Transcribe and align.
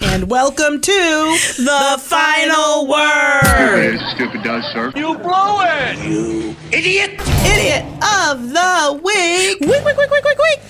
And 0.00 0.28
welcome 0.30 0.80
to 0.80 0.92
The 1.56 1.96
Final 2.00 2.86
Word. 2.86 3.98
stupid 4.14 4.42
does, 4.42 4.64
sir. 4.72 4.92
You 4.94 5.16
blow 5.18 5.60
it. 5.62 5.98
You 6.06 6.54
idiot 6.72 7.12
Idiot 7.44 7.84
of 8.02 8.50
the 8.50 9.00
Week. 9.02 9.58
Quick, 9.58 9.82
quick, 9.82 9.94
quick, 9.96 10.08
quick, 10.08 10.22
quick, 10.22 10.36
quick. 10.36 10.60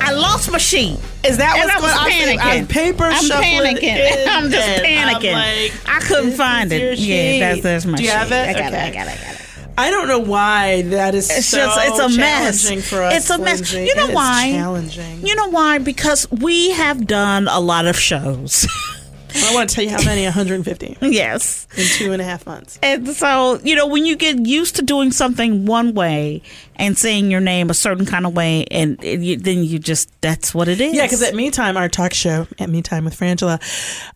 I 0.00 0.12
lost 0.12 0.50
my 0.50 0.58
sheet. 0.58 0.98
Is 1.24 1.36
that 1.38 1.56
And 1.58 1.68
what's 1.68 1.76
I 1.76 1.80
was 1.80 2.14
going 2.14 2.38
on? 2.38 2.38
panicking. 2.38 2.60
I'm 2.60 2.66
paper 2.66 3.04
I'm 3.04 3.24
shuffling. 3.24 3.76
panicking. 3.76 4.26
I'm 4.28 4.50
just 4.50 4.68
and 4.68 5.10
I'm 5.10 5.20
panicking. 5.20 5.32
like, 5.32 5.88
I 5.88 6.00
couldn't 6.00 6.32
find 6.32 6.72
it. 6.72 6.80
your 6.80 6.92
Yeah, 6.94 7.38
that's 7.40 7.62
that's 7.62 7.86
my 7.86 7.98
Do 7.98 8.02
you 8.04 8.08
sheet. 8.08 8.16
have 8.16 8.32
it? 8.32 8.48
I 8.48 8.52
got 8.52 8.72
it. 8.72 8.76
I 8.76 8.90
got 8.90 9.06
it. 9.08 9.20
I 9.20 9.24
got 9.24 9.34
it. 9.40 9.47
I 9.78 9.90
don't 9.92 10.08
know 10.08 10.18
why 10.18 10.82
that 10.82 11.14
is 11.14 11.30
It's 11.30 11.46
so 11.46 11.58
just 11.58 11.78
it's 11.80 11.98
a 12.00 12.18
mess. 12.18 12.62
challenging 12.64 12.82
for 12.82 13.00
us. 13.00 13.14
It's 13.14 13.30
a 13.30 13.38
mess. 13.38 13.58
Lindsay. 13.60 13.84
You 13.84 13.94
know 13.94 14.08
It 14.08 14.14
why? 14.14 14.50
Challenging. 14.52 15.24
You 15.24 15.36
know 15.36 15.50
why? 15.50 15.78
Because 15.78 16.28
we 16.32 16.70
have 16.72 17.06
done 17.06 17.46
a 17.46 17.60
lot 17.60 17.86
of 17.86 17.96
shows. 17.96 18.66
I 19.36 19.54
want 19.54 19.68
to 19.68 19.74
tell 19.76 19.84
you 19.84 19.90
how 19.90 20.02
many. 20.04 20.24
150 20.24 20.96
yes. 21.02 21.68
in 21.76 21.84
two 21.84 22.12
and 22.12 22.20
a 22.20 22.24
half 22.24 22.44
months. 22.44 22.78
And 22.82 23.06
so, 23.08 23.60
you 23.62 23.76
know, 23.76 23.86
when 23.86 24.04
you 24.04 24.16
get 24.16 24.46
used 24.46 24.76
to 24.76 24.82
doing 24.82 25.12
something 25.12 25.64
one 25.64 25.94
way 25.94 26.42
and 26.76 26.98
saying 26.98 27.30
your 27.30 27.40
name 27.40 27.70
a 27.70 27.74
certain 27.74 28.06
kind 28.06 28.26
of 28.26 28.34
way, 28.34 28.64
and, 28.70 29.02
and 29.04 29.24
you, 29.24 29.36
then 29.36 29.62
you 29.62 29.78
just, 29.78 30.10
that's 30.22 30.54
what 30.54 30.66
it 30.66 30.80
is. 30.80 30.94
Yeah, 30.94 31.04
because 31.04 31.22
at 31.22 31.34
Me 31.34 31.50
Time, 31.50 31.76
our 31.76 31.88
talk 31.88 32.14
show 32.14 32.48
at 32.58 32.68
Me 32.68 32.82
Time 32.82 33.04
with 33.04 33.16
Frangela, 33.16 33.60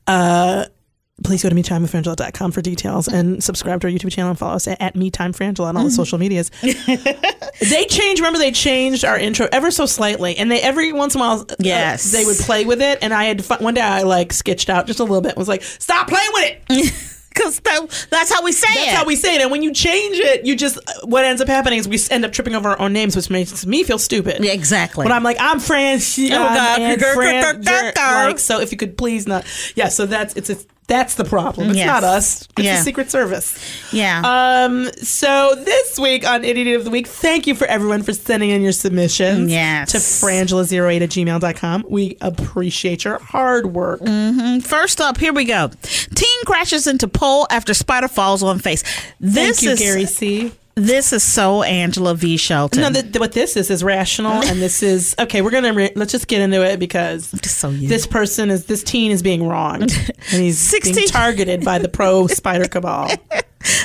uh, 0.08 0.66
please 1.22 1.42
go 1.42 1.48
to 1.48 1.54
metimewithfrangela.com 1.54 2.52
for 2.52 2.62
details 2.62 3.08
and 3.08 3.42
subscribe 3.42 3.80
to 3.80 3.86
our 3.86 3.92
YouTube 3.92 4.12
channel 4.12 4.30
and 4.30 4.38
follow 4.38 4.54
us 4.54 4.66
at, 4.68 4.80
at 4.80 4.94
metimefrangela 4.94 5.66
on 5.66 5.76
all 5.76 5.84
the 5.84 5.88
mm-hmm. 5.88 5.96
social 5.96 6.18
medias. 6.18 6.50
they 6.62 7.84
changed, 7.86 8.20
remember, 8.20 8.38
they 8.38 8.52
changed 8.52 9.04
our 9.04 9.18
intro 9.18 9.48
ever 9.52 9.70
so 9.70 9.86
slightly. 9.86 10.36
And 10.36 10.50
they 10.50 10.60
every 10.60 10.92
once 10.92 11.14
in 11.14 11.20
a 11.20 11.24
while, 11.24 11.40
uh, 11.40 11.52
uh 11.52 11.56
Yes. 11.58 12.12
they 12.12 12.24
would 12.24 12.36
play 12.38 12.64
with 12.64 12.82
it. 12.82 12.98
And 13.02 13.12
I 13.12 13.24
had 13.24 13.44
fun, 13.44 13.62
one 13.62 13.74
day 13.74 13.80
I 13.80 14.02
like 14.02 14.32
sketched 14.32 14.70
out 14.70 14.86
just 14.86 15.00
a 15.00 15.04
little 15.04 15.20
bit, 15.20 15.32
and 15.32 15.38
was 15.38 15.48
like, 15.48 15.62
stop 15.62 16.08
playing 16.08 16.30
with 16.32 16.56
it. 16.68 17.08
Because 17.32 17.60
that, 17.60 18.06
that's 18.10 18.32
how 18.32 18.42
we 18.44 18.52
say 18.52 18.68
That's 18.74 18.88
it. 18.88 18.94
how 18.94 19.06
we 19.06 19.16
say 19.16 19.36
it. 19.36 19.40
And 19.40 19.50
when 19.50 19.62
you 19.62 19.72
change 19.72 20.18
it, 20.18 20.44
you 20.44 20.54
just, 20.54 20.76
uh, 20.76 21.06
what 21.06 21.24
ends 21.24 21.40
up 21.40 21.48
happening 21.48 21.78
is 21.78 21.88
we 21.88 21.98
end 22.10 22.24
up 22.24 22.32
tripping 22.32 22.54
over 22.54 22.68
our 22.70 22.80
own 22.80 22.92
names, 22.92 23.16
which 23.16 23.30
makes 23.30 23.64
me 23.64 23.84
feel 23.84 23.98
stupid. 23.98 24.44
Yeah, 24.44 24.52
exactly. 24.52 25.04
When 25.04 25.12
I'm 25.12 25.22
like, 25.22 25.38
I'm 25.40 25.58
French, 25.58 26.18
Oh, 26.18 26.24
I'm 26.24 26.30
God. 26.30 26.80
Aunt 26.80 27.00
Grr, 27.00 27.04
grr, 27.04 27.14
Fran- 27.14 27.62
grr, 27.62 27.64
grr, 27.64 27.92
grr. 27.94 28.26
like, 28.26 28.38
so 28.38 28.60
if 28.60 28.70
you 28.70 28.78
could 28.78 28.98
please 28.98 29.26
not, 29.26 29.46
yeah. 29.74 29.88
So 29.88 30.04
that's 30.06 30.34
it's 30.34 30.50
a, 30.50 30.56
that's 30.88 31.14
the 31.14 31.24
problem. 31.24 31.70
It's 31.70 31.78
Yes. 31.78 31.86
not 31.86 32.04
us. 32.04 32.42
It's 32.56 32.66
Yeah. 32.66 32.76
the 32.78 32.82
Secret 32.82 33.10
Service. 33.10 33.54
yeah. 33.92 34.20
Um. 34.64 34.90
So 35.02 35.54
this 35.64 35.98
week 35.98 36.26
on 36.28 36.44
Idiot 36.44 36.76
of 36.76 36.84
the 36.84 36.90
Week, 36.90 37.06
thank 37.06 37.46
you 37.46 37.54
for 37.54 37.66
everyone 37.66 38.02
for 38.02 38.12
sending 38.12 38.50
in 38.50 38.62
your 38.62 38.72
submissions. 38.72 39.50
Yes. 39.50 39.92
To 39.92 39.98
frangela08 39.98 41.02
at 41.02 41.08
gmail.com. 41.10 41.84
We 41.88 42.16
appreciate 42.20 43.04
your 43.04 43.18
hard 43.18 43.74
work. 43.74 44.00
Mm-hmm. 44.00 44.60
First 44.60 45.00
up, 45.00 45.18
here 45.18 45.32
we 45.32 45.44
go. 45.44 45.70
Teen 46.14 46.44
crashes 46.46 46.86
into 46.86 47.08
pole 47.08 47.46
after 47.50 47.72
spider 47.74 48.08
falls 48.08 48.42
on 48.42 48.58
face. 48.58 48.82
This 49.20 49.60
Thank 49.60 49.62
you, 49.62 49.70
is 49.70 49.78
Gary 49.78 50.06
C. 50.06 50.52
This 50.74 51.12
is 51.12 51.22
so 51.22 51.62
Angela 51.62 52.14
V. 52.14 52.38
Shelton. 52.38 52.80
No, 52.80 52.90
th- 52.90 53.18
what 53.18 53.32
this 53.32 53.56
is 53.58 53.70
is 53.70 53.84
rational, 53.84 54.42
and 54.42 54.60
this 54.60 54.82
is 54.82 55.14
okay. 55.20 55.42
We're 55.42 55.50
gonna 55.50 55.74
re- 55.74 55.92
let's 55.94 56.12
just 56.12 56.28
get 56.28 56.40
into 56.40 56.64
it 56.64 56.78
because 56.78 57.26
so 57.48 57.70
this 57.70 58.06
person 58.06 58.50
is 58.50 58.64
this 58.64 58.82
teen 58.82 59.10
is 59.10 59.22
being 59.22 59.46
wronged, 59.46 59.92
and 60.32 60.42
he's 60.42 60.58
16 60.58 60.94
being 60.94 61.08
targeted 61.08 61.62
by 61.62 61.78
the 61.78 61.88
pro 61.90 62.26
spider 62.38 62.66
cabal. 62.68 63.10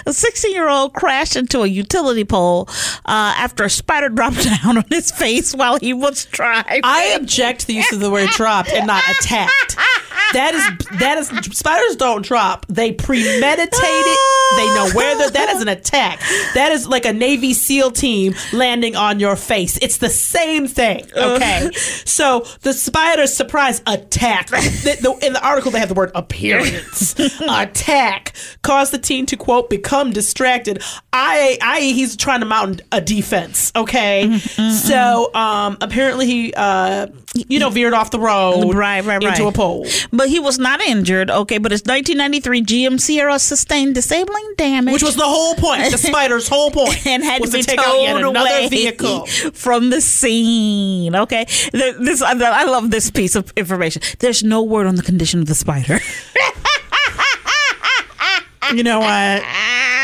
A 0.07 0.13
16 0.13 0.53
year 0.53 0.69
old 0.69 0.93
crashed 0.93 1.35
into 1.35 1.61
a 1.61 1.67
utility 1.67 2.23
pole 2.23 2.67
uh, 3.05 3.35
after 3.37 3.63
a 3.65 3.69
spider 3.69 4.09
dropped 4.09 4.43
down 4.63 4.77
on 4.77 4.85
his 4.89 5.11
face 5.11 5.53
while 5.53 5.77
he 5.77 5.93
was 5.93 6.25
driving. 6.25 6.81
I 6.83 7.15
object 7.19 7.61
to 7.61 7.67
the 7.67 7.73
use 7.73 7.91
of 7.91 7.99
the 7.99 8.09
word 8.09 8.29
dropped 8.29 8.69
and 8.69 8.87
not 8.87 9.03
attacked. 9.09 9.77
That 10.33 10.53
is 10.53 10.99
that 10.99 11.17
is 11.17 11.27
spiders 11.57 11.95
don't 11.95 12.23
drop. 12.25 12.65
They 12.67 12.91
premeditate 12.91 13.69
it. 13.73 14.19
They 14.57 14.65
know 14.75 14.89
where 14.93 15.17
they're 15.17 15.29
that 15.31 15.49
is 15.55 15.61
an 15.61 15.67
attack. 15.67 16.19
That 16.53 16.71
is 16.71 16.87
like 16.87 17.05
a 17.05 17.13
Navy 17.13 17.53
SEAL 17.53 17.91
team 17.91 18.33
landing 18.53 18.95
on 18.95 19.19
your 19.19 19.35
face. 19.35 19.77
It's 19.81 19.97
the 19.97 20.09
same 20.09 20.67
thing. 20.67 21.05
Okay. 21.15 21.69
So 21.73 22.45
the 22.61 22.73
spider's 22.73 23.35
surprise 23.35 23.81
attack. 23.87 24.47
The- 24.49 24.97
the- 25.01 25.25
in 25.25 25.33
the 25.33 25.45
article 25.45 25.71
they 25.71 25.79
have 25.79 25.89
the 25.89 25.95
word 25.95 26.11
appearance. 26.15 27.15
attack 27.49 28.33
caused 28.61 28.93
the 28.93 28.97
teen 28.97 29.25
to 29.27 29.37
quote 29.37 29.69
become 29.69 30.11
distracted. 30.11 30.81
I 31.13 31.57
I 31.61 31.79
he's 31.81 32.15
trying 32.15 32.39
to 32.41 32.45
mount 32.45 32.81
a 32.91 33.01
defense. 33.01 33.71
Okay. 33.75 34.37
So 34.39 35.33
um 35.33 35.77
apparently 35.81 36.25
he 36.25 36.53
uh 36.55 37.07
you 37.47 37.59
know 37.59 37.69
veered 37.69 37.93
off 37.93 38.11
the 38.11 38.19
road 38.19 38.73
Right, 38.75 39.03
right, 39.03 39.21
into 39.23 39.47
a 39.47 39.51
pole. 39.51 39.85
But 40.11 40.29
he 40.29 40.39
was 40.39 40.57
not 40.59 40.81
injured. 40.81 41.29
Okay, 41.29 41.57
but 41.57 41.71
his 41.71 41.81
1993 41.81 42.63
GM 42.63 42.99
Sierra 42.99 43.39
sustained 43.39 43.95
disabling 43.95 44.53
damage. 44.57 44.93
Which 44.93 45.03
was 45.03 45.15
the 45.15 45.23
whole 45.23 45.55
point. 45.55 45.91
The 45.91 45.97
spider's 46.11 46.47
whole 46.47 46.71
point. 46.71 47.05
and 47.05 47.23
had 47.23 47.41
was 47.41 47.51
to 47.51 47.57
be 47.57 47.63
take 47.63 47.79
out 47.79 48.01
yet 48.01 48.13
towed 48.13 48.29
another 48.29 48.49
away 48.49 48.69
vehicle. 48.69 49.25
from 49.53 49.89
the 49.89 50.01
scene. 50.01 51.15
Okay, 51.15 51.45
this 51.71 52.21
I 52.21 52.31
I 52.31 52.65
love 52.65 52.91
this 52.91 53.11
piece 53.11 53.35
of 53.35 53.51
information. 53.55 54.01
There's 54.19 54.43
no 54.43 54.63
word 54.63 54.87
on 54.87 54.95
the 54.95 55.03
condition 55.03 55.39
of 55.39 55.47
the 55.47 55.55
spider. 55.55 55.99
You 58.73 58.83
know 58.83 58.99
what? 58.99 59.43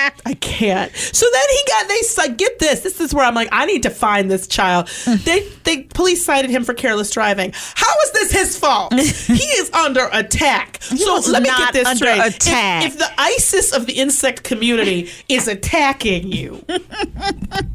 I 0.25 0.33
can't. 0.35 0.93
So 0.95 1.25
then 1.31 1.43
he 1.49 1.63
got 1.67 1.87
they 1.87 2.01
like 2.17 2.37
get 2.37 2.59
this. 2.59 2.81
This 2.81 2.99
is 2.99 3.13
where 3.13 3.25
I'm 3.25 3.35
like, 3.35 3.49
I 3.51 3.65
need 3.65 3.83
to 3.83 3.89
find 3.89 4.29
this 4.29 4.47
child. 4.47 4.89
They 5.23 5.47
they 5.63 5.83
police 5.83 6.25
cited 6.25 6.49
him 6.51 6.63
for 6.63 6.73
careless 6.73 7.09
driving. 7.11 7.53
How 7.53 7.93
is 8.03 8.11
this 8.11 8.31
his 8.31 8.57
fault? 8.57 8.93
he 8.99 9.43
is 9.43 9.71
under 9.71 10.09
attack. 10.11 10.81
so 10.81 11.13
was 11.13 11.29
let 11.29 11.43
me 11.43 11.49
get 11.49 11.73
this 11.73 11.97
straight. 11.97 12.17
If- 12.17 12.35
attack. 12.37 12.85
If, 12.85 12.97
the 12.97 13.09
ISIS 13.17 13.73
of 13.73 13.85
the 13.85 13.93
insect 13.93 14.43
community 14.43 15.09
is 15.29 15.47
attacking 15.47 16.31
you, 16.31 16.63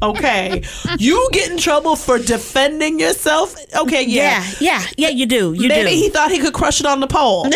okay, 0.03 0.63
you 0.97 1.29
get 1.31 1.49
in 1.49 1.57
trouble 1.57 1.95
for 1.95 2.19
defending 2.19 2.99
yourself. 2.99 3.55
Okay, 3.75 4.03
yeah. 4.05 4.43
yeah, 4.59 4.81
yeah, 4.81 4.85
yeah. 4.97 5.09
You 5.09 5.25
do. 5.25 5.53
You 5.53 5.69
Maybe 5.69 5.91
do. 5.91 5.95
he 5.95 6.09
thought 6.09 6.31
he 6.31 6.39
could 6.39 6.53
crush 6.53 6.79
it 6.79 6.85
on 6.85 6.99
the 6.99 7.07
pole. 7.07 7.49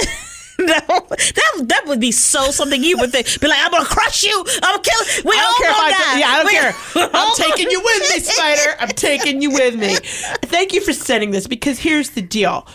no, 0.60 0.66
that 0.68 1.64
that 1.68 1.84
would 1.88 2.00
be 2.00 2.12
so 2.12 2.52
something 2.52 2.84
you 2.84 2.98
would 2.98 3.12
think. 3.12 3.40
Be 3.40 3.48
like, 3.48 3.60
I'm 3.62 3.72
gonna 3.72 3.86
crush 3.86 4.24
you. 4.24 4.46
I'm 4.62 4.74
gonna 4.78 4.84
kill. 4.84 5.24
We 5.26 5.32
I 5.36 5.40
don't 5.42 5.58
care 5.58 5.70
if 5.72 5.76
gonna 5.78 5.88
I 5.88 5.92
die. 5.92 6.20
yeah, 6.20 6.28
I 6.28 6.36
don't 6.38 6.46
We- 6.46 6.52
care. 6.54 7.10
I'm 7.14 7.36
taking 7.36 7.72
you 7.72 7.82
with 7.82 8.00
me, 8.12 8.20
Spider. 8.20 8.76
I'm 8.80 8.88
taking 8.90 9.42
you 9.42 9.52
with 9.52 9.76
me. 9.76 9.96
Thank 10.44 10.74
you 10.74 10.82
for 10.82 10.94
sending 10.94 11.32
this 11.32 11.48
because 11.48 11.80
here's 11.80 12.12
the 12.12 12.22
deal. 12.22 12.68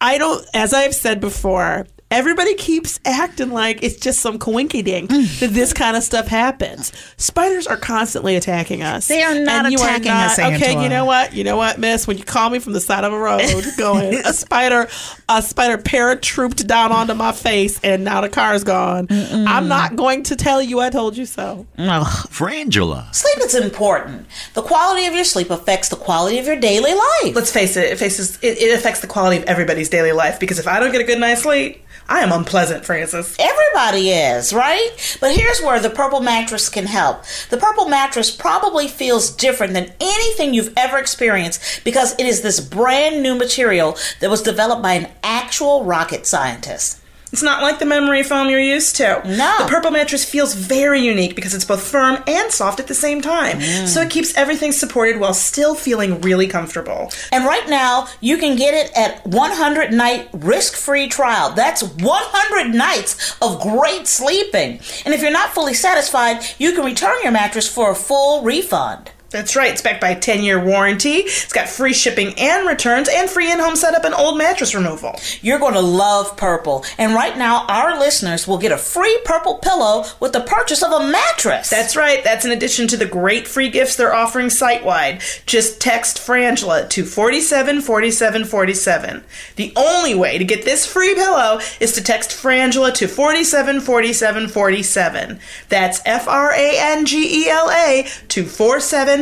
I 0.00 0.18
don't, 0.18 0.46
as 0.54 0.72
I've 0.74 0.94
said 0.94 1.20
before, 1.20 1.86
Everybody 2.08 2.54
keeps 2.54 3.00
acting 3.04 3.50
like 3.50 3.82
it's 3.82 3.96
just 3.96 4.20
some 4.20 4.38
coinky 4.38 4.84
dink 4.84 5.10
mm. 5.10 5.40
that 5.40 5.48
this 5.48 5.72
kind 5.72 5.96
of 5.96 6.04
stuff 6.04 6.28
happens. 6.28 6.92
Spiders 7.16 7.66
are 7.66 7.76
constantly 7.76 8.36
attacking 8.36 8.82
us. 8.82 9.08
They 9.08 9.24
are 9.24 9.34
not 9.34 9.64
And 9.64 9.72
you 9.72 9.78
attacking 9.78 10.12
us, 10.12 10.38
Okay, 10.38 10.54
Angela. 10.54 10.82
you 10.84 10.88
know 10.88 11.04
what? 11.04 11.34
You 11.34 11.42
know 11.42 11.56
what, 11.56 11.80
Miss? 11.80 12.06
When 12.06 12.16
you 12.16 12.22
call 12.22 12.48
me 12.50 12.60
from 12.60 12.74
the 12.74 12.80
side 12.80 13.02
of 13.02 13.12
a 13.12 13.18
road, 13.18 13.42
going 13.76 14.14
a 14.24 14.32
spider, 14.32 14.88
a 15.28 15.42
spider 15.42 15.78
paratrooped 15.82 16.64
down 16.68 16.92
onto 16.92 17.14
my 17.14 17.32
face, 17.32 17.80
and 17.82 18.04
now 18.04 18.20
the 18.20 18.28
car's 18.28 18.62
gone. 18.62 19.08
I'm 19.10 19.66
not 19.66 19.96
going 19.96 20.22
to 20.24 20.36
tell 20.36 20.62
you 20.62 20.78
I 20.78 20.90
told 20.90 21.16
you 21.16 21.26
so. 21.26 21.66
Ugh. 21.76 22.06
Frangela. 22.28 23.12
Sleep 23.12 23.44
is 23.44 23.56
important. 23.56 24.26
The 24.54 24.62
quality 24.62 25.06
of 25.06 25.14
your 25.14 25.24
sleep 25.24 25.50
affects 25.50 25.88
the 25.88 25.96
quality 25.96 26.38
of 26.38 26.46
your 26.46 26.56
daily 26.56 26.94
life. 26.94 27.34
Let's 27.34 27.52
face 27.52 27.76
it, 27.76 27.90
it 27.92 27.98
faces 27.98 28.38
it, 28.42 28.58
it 28.58 28.78
affects 28.78 29.00
the 29.00 29.08
quality 29.08 29.38
of 29.38 29.44
everybody's 29.44 29.88
daily 29.88 30.12
life 30.12 30.38
because 30.38 30.60
if 30.60 30.68
I 30.68 30.78
don't 30.78 30.92
get 30.92 31.00
a 31.00 31.04
good 31.04 31.18
night's 31.18 31.42
sleep, 31.42 31.82
I 32.08 32.20
am 32.20 32.30
unpleasant, 32.30 32.84
Frances. 32.84 33.36
Everybody 33.38 34.10
is, 34.10 34.52
right? 34.52 35.16
But 35.20 35.34
here's 35.34 35.60
where 35.60 35.80
the 35.80 35.90
purple 35.90 36.20
mattress 36.20 36.68
can 36.68 36.86
help. 36.86 37.24
The 37.50 37.56
purple 37.56 37.88
mattress 37.88 38.30
probably 38.30 38.86
feels 38.86 39.34
different 39.34 39.72
than 39.72 39.92
anything 40.00 40.54
you've 40.54 40.72
ever 40.76 40.98
experienced 40.98 41.82
because 41.84 42.14
it 42.14 42.26
is 42.26 42.42
this 42.42 42.60
brand 42.60 43.22
new 43.22 43.34
material 43.34 43.96
that 44.20 44.30
was 44.30 44.42
developed 44.42 44.82
by 44.82 44.92
an 44.94 45.10
actual 45.24 45.84
rocket 45.84 46.26
scientist. 46.26 47.00
It's 47.32 47.42
not 47.42 47.62
like 47.62 47.78
the 47.80 47.86
memory 47.86 48.22
foam 48.22 48.48
you're 48.48 48.60
used 48.60 48.96
to. 48.96 49.20
No. 49.24 49.56
The 49.58 49.66
purple 49.68 49.90
mattress 49.90 50.24
feels 50.24 50.54
very 50.54 51.00
unique 51.00 51.34
because 51.34 51.54
it's 51.54 51.64
both 51.64 51.82
firm 51.82 52.22
and 52.26 52.52
soft 52.52 52.78
at 52.78 52.86
the 52.86 52.94
same 52.94 53.20
time. 53.20 53.58
Mm. 53.58 53.86
So 53.86 54.00
it 54.00 54.10
keeps 54.10 54.34
everything 54.36 54.72
supported 54.72 55.18
while 55.18 55.34
still 55.34 55.74
feeling 55.74 56.20
really 56.20 56.46
comfortable. 56.46 57.10
And 57.32 57.44
right 57.44 57.68
now, 57.68 58.08
you 58.20 58.38
can 58.38 58.56
get 58.56 58.74
it 58.74 58.96
at 58.96 59.26
100 59.26 59.92
night 59.92 60.28
risk 60.32 60.74
free 60.74 61.08
trial. 61.08 61.50
That's 61.52 61.82
100 61.82 62.74
nights 62.74 63.36
of 63.42 63.60
great 63.60 64.06
sleeping. 64.06 64.80
And 65.04 65.12
if 65.12 65.20
you're 65.20 65.30
not 65.30 65.50
fully 65.50 65.74
satisfied, 65.74 66.42
you 66.58 66.72
can 66.72 66.84
return 66.84 67.16
your 67.22 67.32
mattress 67.32 67.68
for 67.68 67.90
a 67.90 67.94
full 67.94 68.42
refund. 68.42 69.10
That's 69.30 69.56
right, 69.56 69.72
it's 69.72 69.82
backed 69.82 70.00
by 70.00 70.10
a 70.10 70.18
10 70.18 70.42
year 70.44 70.64
warranty. 70.64 71.16
It's 71.16 71.52
got 71.52 71.68
free 71.68 71.92
shipping 71.92 72.32
and 72.38 72.64
returns 72.66 73.08
and 73.12 73.28
free 73.28 73.50
in 73.50 73.58
home 73.58 73.74
setup 73.74 74.04
and 74.04 74.14
old 74.14 74.38
mattress 74.38 74.72
removal. 74.72 75.18
You're 75.42 75.58
going 75.58 75.74
to 75.74 75.80
love 75.80 76.36
purple. 76.36 76.84
And 76.96 77.12
right 77.12 77.36
now, 77.36 77.66
our 77.66 77.98
listeners 77.98 78.46
will 78.46 78.58
get 78.58 78.70
a 78.70 78.78
free 78.78 79.20
purple 79.24 79.56
pillow 79.56 80.04
with 80.20 80.32
the 80.32 80.42
purchase 80.42 80.80
of 80.82 80.92
a 80.92 81.08
mattress. 81.10 81.70
That's 81.70 81.96
right. 81.96 82.22
That's 82.22 82.44
in 82.44 82.52
addition 82.52 82.86
to 82.88 82.96
the 82.96 83.04
great 83.04 83.48
free 83.48 83.68
gifts 83.68 83.96
they're 83.96 84.14
offering 84.14 84.48
site 84.48 84.84
wide. 84.84 85.22
Just 85.44 85.80
text 85.80 86.18
Frangela 86.18 86.88
to 86.90 87.04
474747. 87.04 89.24
The 89.56 89.72
only 89.74 90.14
way 90.14 90.38
to 90.38 90.44
get 90.44 90.64
this 90.64 90.86
free 90.86 91.16
pillow 91.16 91.58
is 91.80 91.94
to 91.94 92.02
text 92.02 92.30
Frangela 92.30 92.94
to 92.94 93.08
474747. 93.08 95.40
That's 95.68 96.00
F 96.06 96.28
R 96.28 96.52
A 96.52 96.76
N 96.78 97.06
G 97.06 97.44
E 97.44 97.48
L 97.50 97.68
A 97.70 98.06
to 98.28 98.44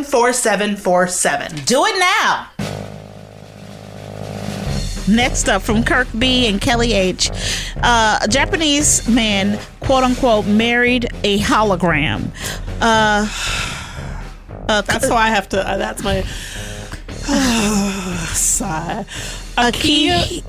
474747. 0.03 1.65
Do 1.67 1.85
it 1.87 1.99
now. 1.99 2.49
Next 5.07 5.49
up 5.51 5.61
from 5.63 5.85
Kirk 5.85 6.09
B 6.19 6.47
and 6.49 6.61
Kelly 6.61 6.95
H. 6.95 7.31
Uh, 7.83 8.19
a 8.23 8.29
Japanese 8.29 9.07
man, 9.07 9.59
quote 9.81 10.03
unquote, 10.03 10.47
married 10.47 11.07
a 11.23 11.39
hologram. 11.41 12.31
Uh, 12.81 13.29
uh, 14.69 14.81
That's 14.83 15.09
why 15.11 15.27
I 15.27 15.29
have 15.29 15.49
to. 15.51 15.61
Uh, 15.69 15.77
that's 15.77 16.03
my 16.03 16.23
sigh. 18.33 19.05
Akia, 19.59 20.43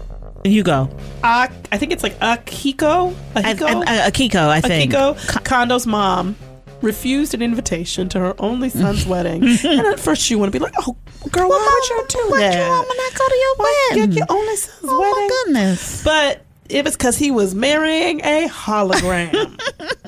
you 0.46 0.64
go. 0.64 0.90
Ak- 1.22 1.52
I 1.72 1.78
think 1.78 1.92
it's 1.92 2.04
like 2.04 2.18
Akiko. 2.20 3.14
I, 3.36 3.54
Akiko. 3.54 3.84
I, 3.86 4.10
Akiko, 4.10 4.48
I 4.48 4.62
think. 4.62 4.94
Akiko 4.94 5.16
Kondo's 5.44 5.86
mom 5.86 6.36
refused 6.81 7.33
an 7.33 7.42
invitation 7.42 8.10
to 8.10 8.19
her 8.19 8.36
only 8.39 8.69
son's 8.69 9.06
wedding, 9.07 9.44
and 9.44 9.88
at 9.88 10.00
first 10.00 10.22
she 10.22 10.36
want 10.36 10.51
to 10.51 10.57
be 10.60 10.63
like, 10.63 10.74
"Oh, 10.80 10.95
girl, 11.31 11.50
why 11.50 11.57
would 11.57 11.89
you 11.89 12.06
do 12.07 12.31
Why'd 12.31 12.42
that? 12.42 12.63
you 12.63 12.69
want 12.69 12.89
me 12.89 12.95
not 12.98 13.13
go 13.19 13.27
to 13.27 13.36
your 13.36 13.56
Why 13.57 13.88
wedding? 13.92 14.10
get 14.12 14.18
your 14.18 14.27
only 14.30 14.56
son's 14.56 14.80
oh 14.83 15.00
wedding?" 15.00 15.13
my 15.13 15.44
goodness. 15.45 16.04
But 16.04 16.42
it 16.69 16.83
was 16.86 16.95
because 16.95 17.18
he 17.18 17.31
was 17.31 17.54
marrying 17.56 18.22
a 18.22 18.48
hologram. 18.50 19.60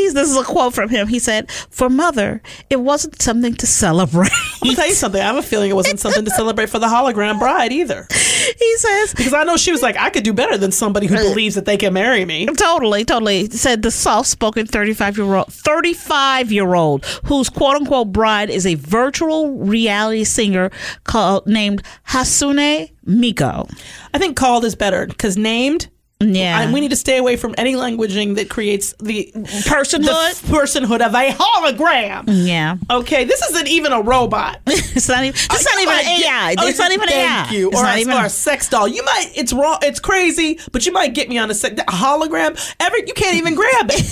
He's 0.00 0.14
this 0.14 0.30
is 0.30 0.36
a 0.36 0.44
quote 0.44 0.74
from 0.74 0.88
him. 0.88 1.08
He 1.08 1.18
said, 1.18 1.50
"For 1.68 1.90
mother, 1.90 2.40
it 2.70 2.80
wasn't 2.80 3.20
something 3.20 3.54
to 3.54 3.66
celebrate." 3.66 4.32
I'm 4.32 4.68
gonna 4.68 4.76
tell 4.76 4.88
you 4.88 4.94
something. 4.94 5.20
I 5.20 5.24
have 5.24 5.36
a 5.36 5.42
feeling 5.42 5.70
it 5.70 5.74
wasn't 5.74 6.00
something 6.04 6.24
to 6.24 6.30
celebrate 6.30 6.70
for 6.70 6.78
the 6.78 6.86
hologram 6.86 7.38
bride 7.38 7.70
either, 7.72 8.06
he 8.10 8.76
says, 8.78 9.14
because 9.14 9.34
I 9.34 9.44
know 9.44 9.56
she 9.58 9.72
was 9.72 9.82
like, 9.82 9.96
"I 9.98 10.08
could 10.10 10.24
do 10.24 10.32
better 10.32 10.56
than 10.56 10.72
somebody 10.72 11.06
who 11.06 11.16
uh, 11.16 11.22
believes 11.22 11.54
that 11.54 11.66
they 11.66 11.76
can 11.76 11.92
marry 11.92 12.24
me." 12.24 12.46
Totally, 12.46 13.04
totally. 13.04 13.50
Said 13.50 13.82
the 13.82 13.90
soft-spoken 13.90 14.66
35-year-old, 14.66 15.48
35-year-old 15.48 17.04
whose 17.26 17.48
quote-unquote 17.50 18.12
bride 18.12 18.48
is 18.50 18.66
a 18.66 18.74
virtual 18.76 19.58
reality 19.58 20.24
singer 20.24 20.70
called 21.04 21.46
named 21.46 21.82
Hatsune 22.08 22.90
Miku. 23.06 23.70
I 24.14 24.18
think 24.18 24.36
called 24.36 24.64
is 24.64 24.74
better 24.74 25.06
because 25.06 25.36
named. 25.36 25.88
Yeah, 26.22 26.58
I, 26.68 26.72
we 26.72 26.80
need 26.82 26.90
to 26.90 26.96
stay 26.96 27.16
away 27.16 27.36
from 27.36 27.54
any 27.56 27.72
languaging 27.74 28.34
that 28.34 28.50
creates 28.50 28.92
the 28.98 29.32
personhood. 29.34 30.40
the 30.42 30.48
personhood 30.48 31.00
of 31.00 31.14
a 31.14 31.30
hologram. 31.32 32.24
yeah, 32.26 32.76
Okay, 32.90 33.24
this 33.24 33.40
isn't 33.50 33.68
even 33.68 33.92
a 33.92 34.02
robot. 34.02 34.60
it's 34.66 35.08
not 35.08 35.24
even. 35.24 35.34
It's 35.34 35.48
Uh, 35.66 35.70
not 35.70 35.80
even 35.82 35.94
might 35.94 36.04
an 36.06 36.22
AI. 36.22 36.54
oh, 36.58 36.66
it's 36.68 36.78
not 36.78 36.92
even 36.92 37.08
thank 37.08 37.50
AI. 37.50 37.50
You. 37.56 37.68
It's 37.70 37.78
or, 37.78 37.82
not 37.84 37.96
a, 37.96 38.00
even. 38.00 38.12
or 38.14 38.24
a 38.26 38.28
sex 38.30 38.68
doll. 38.68 38.86
You 38.86 39.02
might. 39.02 39.32
It's 39.34 39.52
wrong. 39.54 39.78
It's 39.82 39.98
crazy, 39.98 40.58
but 40.72 40.84
you 40.84 40.92
might 40.92 41.14
get 41.14 41.30
me 41.30 41.38
on 41.38 41.50
a, 41.50 41.54
sex, 41.54 41.80
a 41.80 41.84
hologram. 41.90 42.74
Every 42.80 43.04
you 43.06 43.14
can't 43.14 43.36
even 43.36 43.54
grab 43.54 43.90
it. 43.90 44.04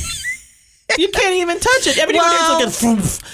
you 0.99 1.08
can't 1.08 1.34
even 1.34 1.60
touch 1.60 1.87
it. 1.88 1.99
Everybody 1.99 2.26
Well, 2.26 2.64
like 2.64 2.69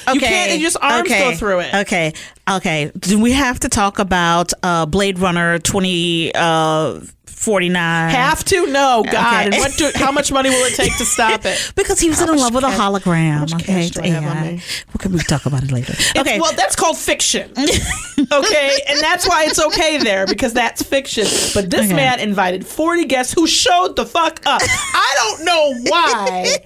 a. 0.09 0.15
You 0.15 0.21
can't. 0.21 0.51
And 0.51 0.61
just 0.61 0.77
arms 0.83 1.09
okay, 1.09 1.31
go 1.31 1.37
through 1.37 1.61
it. 1.61 1.75
Okay. 1.75 2.13
Okay. 2.51 2.91
Do 2.99 3.21
we 3.21 3.31
have 3.33 3.61
to 3.61 3.69
talk 3.69 4.01
about 4.01 4.53
uh, 4.65 4.87
Blade 4.87 5.21
Runner 5.21 5.61
twenty 5.61 6.33
uh, 6.35 6.99
forty 7.45 7.69
nine? 7.69 8.11
Have 8.11 8.45
to? 8.47 8.67
No, 8.67 9.05
God. 9.11 9.15
Okay. 9.15 9.45
And 9.47 9.55
what? 9.57 9.73
Do, 9.77 9.91
how 9.95 10.11
much 10.13 10.33
money 10.33 10.49
will 10.51 10.65
it 10.67 10.75
take 10.83 10.97
to 10.99 11.05
stop 11.05 11.45
it? 11.45 11.73
Because 11.77 12.01
he 12.01 12.09
was 12.09 12.21
in 12.21 12.29
love 12.37 12.55
with 12.55 12.65
a 12.65 12.69
hologram. 12.69 13.53
okay, 13.55 13.65
cash 13.65 13.91
do 13.91 14.01
I 14.03 14.07
have 14.09 14.25
on 14.25 14.37
AI. 14.37 14.51
Well, 14.89 14.99
can 14.99 15.13
we 15.13 15.19
talk 15.21 15.47
about 15.47 15.63
it 15.65 15.71
later? 15.73 15.93
It's- 15.99 16.25
Okay. 16.25 16.41
well, 16.41 16.53
that's 16.55 16.75
called 16.77 16.97
fiction. 16.97 17.51
okay, 18.33 18.79
and 18.89 19.01
that's 19.01 19.29
why 19.29 19.45
it's 19.45 19.61
okay 19.61 19.99
there 19.99 20.27
because 20.27 20.53
that's 20.55 20.83
fiction. 20.83 21.27
But 21.55 21.71
this 21.71 21.87
Okay. 21.87 21.95
man 21.95 22.19
invited 22.21 22.67
40 22.67 23.05
guests 23.05 23.33
who 23.35 23.47
showed 23.47 23.97
the 23.97 24.07
fuck 24.07 24.41
up. 24.47 24.63
I 24.65 25.15
don't 25.17 25.45
know 25.45 25.91
why. 25.91 26.57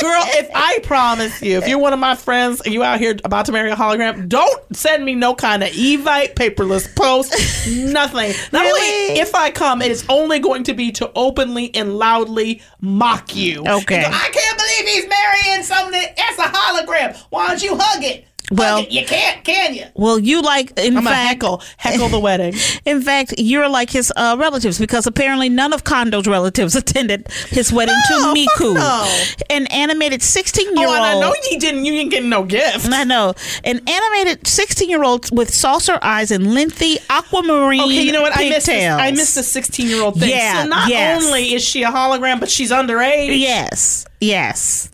Girl, 0.00 0.22
if 0.36 0.50
I 0.54 0.78
promise 0.82 1.40
you, 1.42 1.58
if 1.58 1.66
you're 1.68 1.78
one 1.78 1.92
of 1.92 1.98
my 1.98 2.14
friends 2.16 2.60
and 2.60 2.74
you 2.74 2.82
out 2.82 2.98
here 2.98 3.16
about 3.24 3.46
to 3.46 3.52
marry 3.52 3.70
a 3.70 3.76
hologram, 3.76 4.28
don't 4.28 4.76
send 4.76 5.04
me 5.04 5.14
no 5.14 5.34
kind 5.34 5.62
of 5.62 5.70
Evite 5.70 6.34
paperless 6.34 6.94
post. 6.94 7.32
Nothing. 7.68 8.32
Not 8.52 8.62
Really? 8.64 9.10
only 9.10 9.20
if 9.20 9.34
I 9.34 9.50
come, 9.50 9.80
it 9.82 9.90
is 9.90 10.04
only 10.08 10.17
going 10.26 10.64
to 10.64 10.74
be 10.74 10.90
to 10.92 11.10
openly 11.14 11.74
and 11.74 11.96
loudly 11.96 12.60
mock 12.80 13.36
you. 13.36 13.60
Okay. 13.60 14.02
Go, 14.02 14.08
I 14.08 14.30
can't 14.32 14.58
believe 14.58 14.94
he's 14.94 15.08
marrying 15.08 15.62
something 15.62 16.02
that's 16.16 16.38
a 16.38 16.42
hologram. 16.42 17.16
Why 17.30 17.48
don't 17.48 17.62
you 17.62 17.76
hug 17.78 18.02
it? 18.02 18.27
Hug 18.50 18.58
Well- 18.58 18.80
you 18.88 19.04
can't, 19.04 19.44
can 19.44 19.74
you? 19.74 19.84
well, 19.94 20.18
you 20.18 20.42
like 20.42 20.78
in 20.78 20.96
I'm 20.96 21.04
fact 21.04 21.28
heckle, 21.28 21.62
heckle 21.76 22.08
the 22.08 22.18
wedding. 22.18 22.54
In 22.84 23.02
fact, 23.02 23.34
you're 23.38 23.68
like 23.68 23.90
his 23.90 24.12
uh, 24.16 24.36
relatives 24.38 24.78
because 24.78 25.06
apparently 25.06 25.48
none 25.48 25.72
of 25.72 25.84
Kondo's 25.84 26.26
relatives 26.26 26.74
attended 26.82 27.26
his 27.48 27.72
wedding 27.72 27.94
No, 28.10 28.34
to 28.34 28.44
fuck 28.44 28.58
Miku, 28.58 28.74
no. 28.74 29.24
an 29.50 29.66
animated 29.68 30.22
16 30.22 30.76
year 30.76 30.86
old. 30.88 30.96
Oh, 30.96 31.02
and 31.02 31.04
I 31.04 31.20
know 31.20 31.34
you 31.50 31.58
didn't. 31.58 31.84
You 31.84 31.92
didn't 31.92 32.10
get 32.10 32.24
no 32.24 32.44
gift. 32.44 32.88
I 32.90 33.04
know 33.04 33.34
an 33.64 33.80
animated 33.88 34.46
16 34.46 34.88
year 34.88 35.02
old 35.02 35.28
with 35.36 35.52
saucer 35.52 35.98
eyes 36.02 36.30
and 36.30 36.54
lengthy 36.54 36.98
aquamarine. 37.10 37.80
Okay, 37.82 38.02
you 38.02 38.12
know 38.12 38.22
what? 38.22 38.32
I 38.36 38.48
missed. 38.48 38.66
This, 38.66 38.76
pigtails. 38.76 39.00
I 39.00 39.10
missed 39.12 39.34
the 39.34 39.42
16 39.42 39.86
year 39.88 40.02
old 40.02 40.18
thing. 40.18 40.30
Yeah, 40.30 40.62
So 40.62 40.68
not 40.68 40.88
yes. 40.88 41.22
only 41.24 41.54
is 41.54 41.62
she 41.64 41.82
a 41.82 41.88
hologram, 41.90 42.40
but 42.40 42.50
she's 42.50 42.70
underage. 42.70 43.38
Yes, 43.38 44.06
yes. 44.20 44.90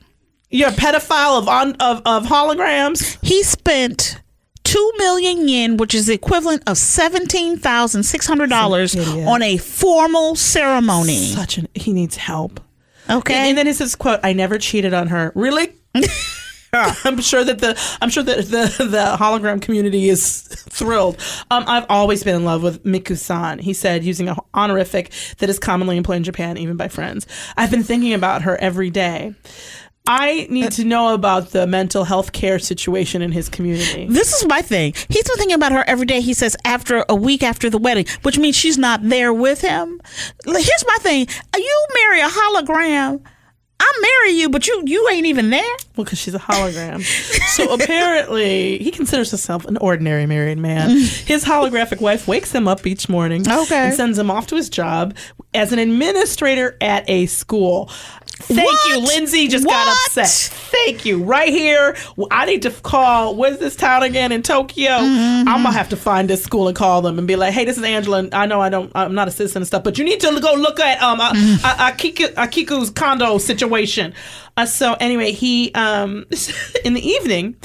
You're 0.54 0.68
a 0.68 0.72
pedophile 0.72 1.36
of 1.38 1.48
on 1.48 1.74
of, 1.80 2.00
of 2.06 2.26
holograms. 2.26 3.18
He 3.22 3.42
spent 3.42 4.20
two 4.62 4.92
million 4.98 5.48
yen, 5.48 5.76
which 5.78 5.96
is 5.96 6.06
the 6.06 6.14
equivalent 6.14 6.62
of 6.68 6.78
seventeen 6.78 7.58
thousand 7.58 8.04
six 8.04 8.24
hundred 8.26 8.50
dollars, 8.50 8.92
Such 8.92 9.04
an 9.04 9.12
idiot. 9.14 9.28
on 9.28 9.42
a 9.42 9.56
formal 9.56 10.36
ceremony. 10.36 11.16
Such 11.26 11.58
an. 11.58 11.66
He 11.74 11.92
needs 11.92 12.16
help. 12.16 12.60
Okay, 13.10 13.34
And, 13.34 13.48
and 13.50 13.58
then 13.58 13.66
it 13.66 13.74
says, 13.74 13.96
"quote 13.96 14.20
I 14.22 14.32
never 14.32 14.56
cheated 14.58 14.94
on 14.94 15.08
her." 15.08 15.32
Really? 15.34 15.72
I'm 17.04 17.20
sure 17.20 17.44
that 17.44 17.60
the 17.60 17.80
I'm 18.00 18.10
sure 18.10 18.22
that 18.22 18.36
the 18.46 18.84
the 18.84 19.16
hologram 19.18 19.62
community 19.62 20.08
is 20.08 20.42
thrilled. 20.42 21.20
Um, 21.50 21.64
I've 21.68 21.86
always 21.88 22.24
been 22.24 22.34
in 22.34 22.44
love 22.44 22.62
with 22.64 22.82
Miku-san. 22.84 23.60
He 23.60 23.72
said, 23.72 24.02
using 24.02 24.28
an 24.28 24.36
honorific 24.54 25.12
that 25.38 25.48
is 25.48 25.58
commonly 25.60 25.96
employed 25.96 26.16
in 26.16 26.24
Japan, 26.24 26.56
even 26.58 26.76
by 26.76 26.88
friends. 26.88 27.26
I've 27.56 27.70
been 27.70 27.84
thinking 27.84 28.12
about 28.12 28.42
her 28.42 28.56
every 28.56 28.90
day. 28.90 29.34
I 30.06 30.46
need 30.50 30.72
to 30.72 30.84
know 30.84 31.14
about 31.14 31.50
the 31.52 31.66
mental 31.66 32.04
health 32.04 32.32
care 32.32 32.58
situation 32.58 33.22
in 33.22 33.32
his 33.32 33.48
community. 33.48 34.06
This 34.06 34.34
is 34.34 34.46
my 34.46 34.60
thing. 34.60 34.92
He's 35.08 35.24
been 35.24 35.36
thinking 35.36 35.54
about 35.54 35.72
her 35.72 35.82
every 35.86 36.04
day. 36.04 36.20
He 36.20 36.34
says 36.34 36.56
after 36.64 37.06
a 37.08 37.14
week 37.14 37.42
after 37.42 37.70
the 37.70 37.78
wedding, 37.78 38.04
which 38.22 38.38
means 38.38 38.54
she's 38.54 38.76
not 38.76 39.00
there 39.02 39.32
with 39.32 39.62
him. 39.62 40.00
Here's 40.44 40.84
my 40.86 40.96
thing. 41.00 41.26
You 41.56 41.86
marry 41.94 42.20
a 42.20 42.28
hologram. 42.28 43.22
I 43.80 43.92
marry 44.00 44.38
you, 44.38 44.48
but 44.50 44.66
you 44.68 44.82
you 44.86 45.08
ain't 45.10 45.26
even 45.26 45.50
there. 45.50 45.76
Well, 45.96 46.04
because 46.04 46.18
she's 46.18 46.34
a 46.34 46.38
hologram. 46.38 47.02
so 47.54 47.74
apparently, 47.74 48.78
he 48.78 48.90
considers 48.90 49.30
himself 49.30 49.64
an 49.64 49.76
ordinary 49.78 50.26
married 50.26 50.58
man. 50.58 50.90
Mm. 50.90 51.26
His 51.26 51.44
holographic 51.44 52.00
wife 52.00 52.28
wakes 52.28 52.52
him 52.52 52.68
up 52.68 52.86
each 52.86 53.08
morning 53.08 53.44
Okay. 53.50 53.86
and 53.86 53.94
sends 53.94 54.18
him 54.18 54.30
off 54.30 54.46
to 54.48 54.56
his 54.56 54.68
job 54.68 55.16
as 55.54 55.72
an 55.72 55.78
administrator 55.80 56.76
at 56.80 57.08
a 57.10 57.26
school. 57.26 57.90
Thank 58.36 58.76
you, 58.88 58.98
Lindsay. 58.98 59.48
Just 59.48 59.64
got 59.64 59.88
upset. 59.88 60.28
Thank 60.70 61.04
you. 61.04 61.22
Right 61.22 61.48
here, 61.50 61.96
I 62.30 62.44
need 62.46 62.62
to 62.62 62.70
call. 62.70 63.36
Where's 63.36 63.58
this 63.58 63.76
town 63.76 64.02
again 64.02 64.32
in 64.32 64.42
Tokyo? 64.42 64.90
Mm-hmm. 64.90 65.48
I'm 65.48 65.62
gonna 65.62 65.72
have 65.72 65.88
to 65.90 65.96
find 65.96 66.28
this 66.28 66.42
school 66.42 66.66
and 66.68 66.76
call 66.76 67.00
them 67.00 67.18
and 67.18 67.28
be 67.28 67.36
like, 67.36 67.52
"Hey, 67.54 67.64
this 67.64 67.78
is 67.78 67.84
Angela. 67.84 68.28
I 68.32 68.46
know 68.46 68.60
I 68.60 68.68
don't. 68.68 68.90
I'm 68.94 69.14
not 69.14 69.28
a 69.28 69.30
citizen 69.30 69.62
and 69.62 69.66
stuff, 69.66 69.84
but 69.84 69.98
you 69.98 70.04
need 70.04 70.20
to 70.20 70.40
go 70.40 70.54
look 70.54 70.80
at 70.80 71.00
um 71.02 71.20
uh, 71.20 71.32
Mm-hmm. 71.32 71.64
uh, 71.64 71.90
Akiku, 71.90 72.34
Akiku's 72.34 72.90
condo 72.90 73.38
situation." 73.38 74.12
Uh, 74.56 74.66
so 74.66 74.94
anyway, 74.94 75.30
he 75.32 75.72
um 75.74 76.24
in 76.84 76.94
the 76.94 77.06
evening. 77.08 77.56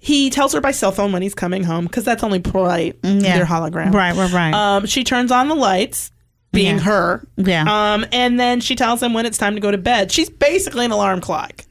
He 0.00 0.30
tells 0.30 0.52
her 0.54 0.60
by 0.60 0.70
cell 0.70 0.92
phone 0.92 1.10
when 1.12 1.22
he's 1.22 1.34
coming 1.34 1.64
home 1.64 1.84
because 1.84 2.04
that's 2.04 2.22
only 2.22 2.38
polite. 2.38 2.98
yeah. 3.02 3.36
Their 3.36 3.44
hologram. 3.44 3.92
Right, 3.92 4.14
right, 4.14 4.32
right. 4.32 4.54
Um, 4.54 4.86
she 4.86 5.02
turns 5.02 5.32
on 5.32 5.48
the 5.48 5.56
lights, 5.56 6.12
being 6.52 6.76
Yeah. 6.76 6.82
her. 6.82 7.26
Yeah. 7.36 7.64
Um, 7.94 8.06
and 8.12 8.38
then 8.40 8.60
she 8.60 8.74
tells 8.74 9.02
him 9.02 9.12
when 9.14 9.26
it's 9.26 9.38
time 9.38 9.54
to 9.54 9.60
go 9.60 9.70
to 9.70 9.78
bed. 9.78 10.10
She's 10.12 10.30
basically 10.30 10.84
an 10.84 10.90
alarm 10.90 11.20
clock. 11.20 11.64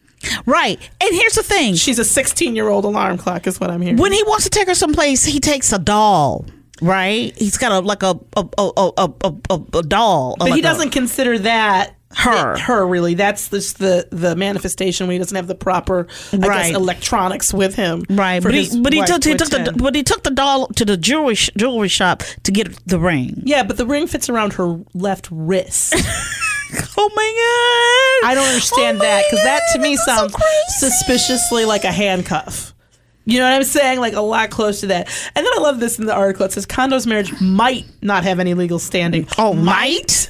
right. 0.46 0.80
And 1.02 1.16
here's 1.16 1.34
the 1.34 1.44
thing. 1.44 1.76
She's 1.76 2.00
a 2.00 2.06
16 2.06 2.56
year 2.56 2.70
old 2.70 2.86
alarm 2.86 3.18
clock, 3.18 3.48
is 3.48 3.60
what 3.60 3.70
I'm 3.72 3.82
hearing. 3.82 3.98
when 3.98 4.12
he 4.12 4.24
wants 4.24 4.44
to 4.46 4.50
take 4.50 4.68
her 4.68 4.76
someplace, 4.76 5.24
he 5.26 5.40
takes 5.40 5.72
a 5.74 5.80
doll. 5.80 6.46
Right? 6.82 7.36
He's 7.38 7.58
got 7.58 7.72
a 7.72 7.80
like 7.80 8.04
a 8.04 8.20
a 8.36 8.46
a 8.58 8.72
a 8.78 8.92
a, 9.24 9.34
a, 9.50 9.62
a 9.80 9.84
doll. 9.84 10.36
but 10.38 10.46
he 10.46 10.52
like 10.52 10.60
a- 10.60 10.64
doesn't 10.64 10.90
consider 10.92 11.40
that 11.40 11.96
Her. 12.16 12.58
her 12.58 12.88
really. 12.88 13.16
That's 13.16 13.50
just 13.50 13.80
the 13.80 14.08
the 14.12 14.36
manifestation 14.36 15.08
when 15.08 15.14
he 15.16 15.18
doesn't 15.20 15.36
have 15.36 15.48
the 15.48 15.56
proper, 15.56 16.08
I 16.32 16.38
Right. 16.38 16.68
guess, 16.68 16.76
electronics 16.76 17.54
with 17.54 17.76
him. 17.76 18.04
Right, 18.10 18.42
but 18.42 18.54
he, 18.54 18.80
but 18.82 18.94
he 18.94 19.04
took 19.04 19.22
to 19.22 19.30
he 19.30 19.36
took 19.36 19.50
the 19.50 19.74
but 19.78 19.94
he 19.94 20.04
took 20.04 20.24
the 20.24 20.32
doll 20.32 20.68
to 20.68 20.86
the 20.86 20.96
jewelry 20.96 21.36
sh- 21.36 21.50
jewelry 21.58 21.90
shop 21.90 22.24
to 22.44 22.52
get 22.52 22.78
the 22.88 22.98
ring. 23.00 23.42
Yeah, 23.46 23.64
but 23.64 23.76
the 23.78 23.86
ring 23.86 24.08
fits 24.08 24.30
around 24.30 24.54
her 24.54 24.80
left 24.94 25.28
wrist. 25.32 25.96
Oh 27.00 27.10
my 27.16 28.22
god! 28.24 28.30
I 28.32 28.36
don't 28.36 28.46
understand 28.48 28.98
Oh 28.98 29.02
that 29.04 29.24
because 29.30 29.44
that 29.46 29.62
to 29.74 29.80
me 29.80 29.96
so 29.96 30.04
sounds 30.06 30.34
crazy. 30.34 30.90
suspiciously 30.90 31.64
like 31.64 31.86
a 31.86 31.92
handcuff. 31.94 32.74
You 33.24 33.40
know 33.40 33.46
what 33.50 33.56
I'm 33.56 33.64
saying? 33.64 34.00
Like 34.02 34.14
a 34.16 34.22
lot 34.22 34.50
close 34.50 34.82
to 34.82 34.88
that. 34.88 35.08
And 35.36 35.46
then 35.46 35.54
I 35.58 35.62
love 35.62 35.80
this 35.80 35.98
in 36.00 36.08
the 36.08 36.14
article. 36.14 36.46
It 36.46 36.52
says 36.52 36.66
Kondo's 36.66 37.08
marriage 37.08 37.40
might 37.40 37.86
not 38.02 38.24
have 38.24 38.40
any 38.42 38.54
legal 38.54 38.80
standing. 38.80 39.28
Oh, 39.38 39.54
might. 39.54 40.30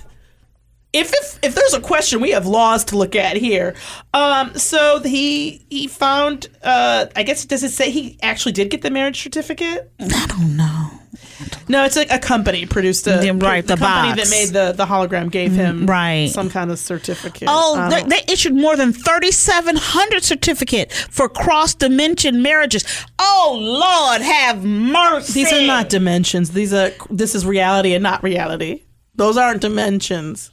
If, 0.93 1.13
if 1.13 1.39
if 1.43 1.55
there's 1.55 1.73
a 1.73 1.81
question, 1.81 2.21
we 2.21 2.31
have 2.31 2.45
laws 2.45 2.85
to 2.85 2.97
look 2.97 3.15
at 3.15 3.37
here. 3.37 3.75
Um, 4.13 4.53
so 4.55 4.99
he 5.01 5.65
he 5.69 5.87
found. 5.87 6.47
Uh, 6.63 7.07
I 7.15 7.23
guess 7.23 7.45
does 7.45 7.63
it 7.63 7.71
say 7.71 7.91
he 7.91 8.17
actually 8.21 8.53
did 8.53 8.69
get 8.69 8.81
the 8.81 8.89
marriage 8.89 9.21
certificate? 9.21 9.91
I 9.99 10.25
don't 10.27 10.55
know. 10.55 10.91
No, 11.69 11.83
it's 11.83 11.95
like 11.95 12.11
a 12.11 12.19
company 12.19 12.65
produced 12.65 13.07
a 13.07 13.17
right, 13.33 13.65
the 13.65 13.75
company 13.75 14.15
box. 14.15 14.29
that 14.29 14.29
made 14.29 14.49
the 14.49 14.71
the 14.71 14.85
hologram 14.85 15.29
gave 15.29 15.51
him 15.51 15.85
right. 15.85 16.29
some 16.29 16.49
kind 16.49 16.71
of 16.71 16.79
certificate. 16.79 17.47
Oh, 17.51 17.89
they, 17.89 18.03
they 18.03 18.21
issued 18.31 18.55
more 18.55 18.75
than 18.75 18.93
3,700 18.93 20.23
certificate 20.23 20.91
for 20.91 21.27
cross 21.27 21.73
dimension 21.73 22.41
marriages. 22.41 23.05
Oh 23.19 23.57
Lord, 23.59 24.21
have 24.21 24.63
mercy! 24.63 25.33
These 25.33 25.53
are 25.53 25.67
not 25.67 25.89
dimensions. 25.89 26.51
These 26.51 26.73
are 26.73 26.91
this 27.09 27.35
is 27.35 27.45
reality 27.45 27.93
and 27.93 28.03
not 28.03 28.23
reality. 28.23 28.83
Those 29.15 29.35
aren't 29.35 29.61
dimensions. 29.61 30.51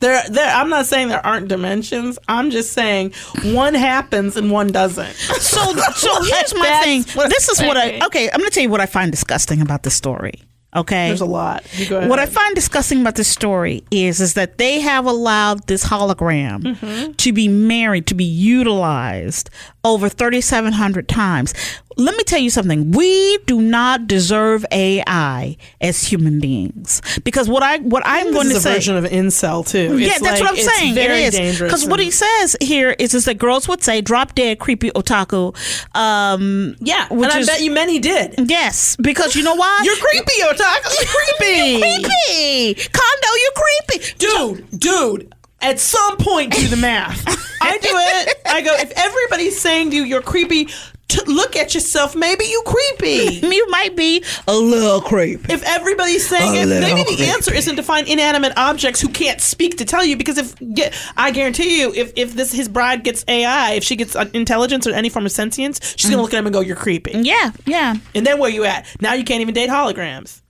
There, 0.00 0.22
there. 0.28 0.54
I'm 0.54 0.68
not 0.68 0.86
saying 0.86 1.08
there 1.08 1.24
aren't 1.24 1.48
dimensions. 1.48 2.18
I'm 2.28 2.50
just 2.50 2.72
saying 2.74 3.12
one 3.42 3.74
happens 3.74 4.36
and 4.36 4.50
one 4.50 4.68
doesn't. 4.68 5.14
So, 5.14 5.74
so 5.94 6.22
here's 6.24 6.54
my 6.54 6.80
thing. 6.84 7.02
This 7.28 7.48
is 7.48 7.60
what 7.62 7.76
I 7.78 7.98
okay. 8.06 8.28
I'm 8.30 8.38
going 8.38 8.50
to 8.50 8.54
tell 8.54 8.62
you 8.62 8.70
what 8.70 8.80
I 8.80 8.86
find 8.86 9.10
disgusting 9.10 9.62
about 9.62 9.84
this 9.84 9.94
story. 9.94 10.42
Okay, 10.76 11.08
There's 11.08 11.20
a 11.22 11.26
lot. 11.26 11.64
You 11.78 11.88
go 11.88 11.96
ahead. 11.98 12.10
What 12.10 12.18
I 12.18 12.26
find 12.26 12.54
disgusting 12.54 13.00
about 13.00 13.14
this 13.16 13.28
story 13.28 13.82
is 13.90 14.20
is 14.20 14.34
that 14.34 14.58
they 14.58 14.80
have 14.80 15.06
allowed 15.06 15.66
this 15.66 15.84
hologram 15.86 16.62
Mm-hmm. 16.76 17.12
to 17.12 17.32
be 17.32 17.48
married, 17.48 18.06
to 18.08 18.14
be 18.14 18.24
utilized 18.24 19.50
over 19.84 20.08
3,700 20.08 21.08
times. 21.08 21.54
Let 21.98 22.14
me 22.16 22.24
tell 22.24 22.40
you 22.40 22.50
something. 22.50 22.90
We 22.90 23.38
do 23.46 23.58
not 23.62 24.06
deserve 24.06 24.66
AI 24.70 25.56
as 25.80 26.02
human 26.04 26.40
beings 26.40 27.00
because 27.24 27.48
what 27.48 27.62
I 27.62 27.78
what 27.78 28.02
I'm 28.04 28.32
going 28.34 28.48
this 28.48 28.52
to 28.52 28.56
is 28.58 28.66
a 28.66 28.68
say. 28.68 28.74
version 28.74 28.96
of 28.96 29.04
incel 29.04 29.66
too. 29.66 29.96
yeah, 29.96 30.08
It's 30.08 30.20
that's 30.20 30.40
like- 30.40 30.40
what 30.42 30.50
I'm 30.50 30.56
it's 30.56 30.76
saying. 30.78 30.94
Very 30.94 31.22
it 31.22 31.32
is 31.34 31.58
because 31.58 31.86
what 31.86 31.98
he 32.00 32.10
says 32.10 32.54
here 32.60 32.90
is, 32.98 33.14
is 33.14 33.24
that 33.24 33.38
girls 33.38 33.66
would 33.68 33.82
say 33.82 34.02
"drop 34.02 34.34
dead, 34.34 34.58
creepy 34.58 34.90
otaku." 34.90 35.56
Um, 35.96 36.76
yeah, 36.80 37.08
which 37.10 37.30
and 37.30 37.32
I 37.32 37.38
is- 37.38 37.46
bet 37.46 37.62
you 37.62 37.70
many 37.70 37.98
did. 37.98 38.34
yes, 38.50 38.96
because 38.96 39.34
you 39.34 39.42
know 39.42 39.54
why? 39.54 39.80
You're 39.82 39.96
creepy, 39.96 40.42
otaku. 40.42 40.65
You're 40.84 41.06
creepy, 41.06 41.80
creepy. 41.80 42.74
Kondo, 42.92 43.28
you're 43.42 43.52
creepy. 43.54 44.14
dude. 44.18 44.80
Dude. 44.80 45.32
At 45.62 45.80
some 45.80 46.18
point, 46.18 46.52
do 46.52 46.68
the 46.68 46.76
math. 46.76 47.24
I 47.62 47.78
do 47.78 47.88
it. 47.90 48.36
I 48.46 48.60
go. 48.60 48.74
If 48.76 48.92
everybody's 48.94 49.58
saying 49.58 49.90
to 49.90 49.96
you, 49.96 50.02
"You're 50.04 50.20
creepy," 50.20 50.66
t- 51.08 51.20
look 51.26 51.56
at 51.56 51.72
yourself. 51.74 52.14
Maybe 52.14 52.44
you 52.44 52.62
creepy. 52.66 53.40
You 53.56 53.66
might 53.70 53.96
be 53.96 54.22
a 54.46 54.54
little 54.54 55.00
creepy. 55.00 55.50
if 55.52 55.62
everybody's 55.64 56.28
saying 56.28 56.56
A 56.56 56.60
it, 56.62 56.66
maybe 56.80 57.00
little 57.00 57.16
the 57.16 57.24
answer 57.32 57.54
isn't 57.54 57.76
to 57.76 57.82
find 57.82 58.06
inanimate 58.06 58.52
objects 58.58 59.00
who 59.00 59.08
can't 59.08 59.40
speak 59.40 59.78
to 59.78 59.86
tell 59.86 60.04
you. 60.04 60.14
Because 60.16 60.36
if 60.36 60.54
get, 60.74 60.94
I 61.16 61.30
guarantee 61.30 61.80
you, 61.80 61.92
if 61.94 62.12
if 62.16 62.34
this 62.34 62.52
his 62.52 62.68
bride 62.68 63.02
gets 63.02 63.24
AI, 63.26 63.72
if 63.72 63.82
she 63.82 63.96
gets 63.96 64.14
uh, 64.14 64.26
intelligence 64.34 64.86
or 64.86 64.90
any 64.92 65.08
form 65.08 65.24
of 65.24 65.32
sentience, 65.32 65.94
she's 65.96 66.10
gonna 66.10 66.20
look 66.22 66.34
at 66.34 66.38
him 66.38 66.46
and 66.46 66.52
go, 66.52 66.60
"You're 66.60 66.76
creepy." 66.76 67.12
Yeah, 67.14 67.52
yeah. 67.64 67.94
And 68.14 68.26
then 68.26 68.38
where 68.38 68.50
you 68.50 68.64
at? 68.64 68.86
Now 69.00 69.14
you 69.14 69.24
can't 69.24 69.40
even 69.40 69.54
date 69.54 69.70
holograms. 69.70 70.42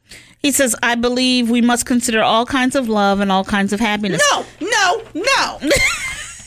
He 0.47 0.53
says, 0.53 0.77
I 0.81 0.95
believe 0.95 1.51
we 1.51 1.61
must 1.61 1.87
consider 1.87 2.23
all 2.23 2.47
kinds 2.47 2.77
of 2.77 2.89
love 2.89 3.19
and 3.19 3.33
all 3.33 3.43
kinds 3.43 3.73
of 3.73 3.81
happiness. 3.81 4.23
No, 4.31 4.47
no, 4.61 5.03
no. 5.13 5.59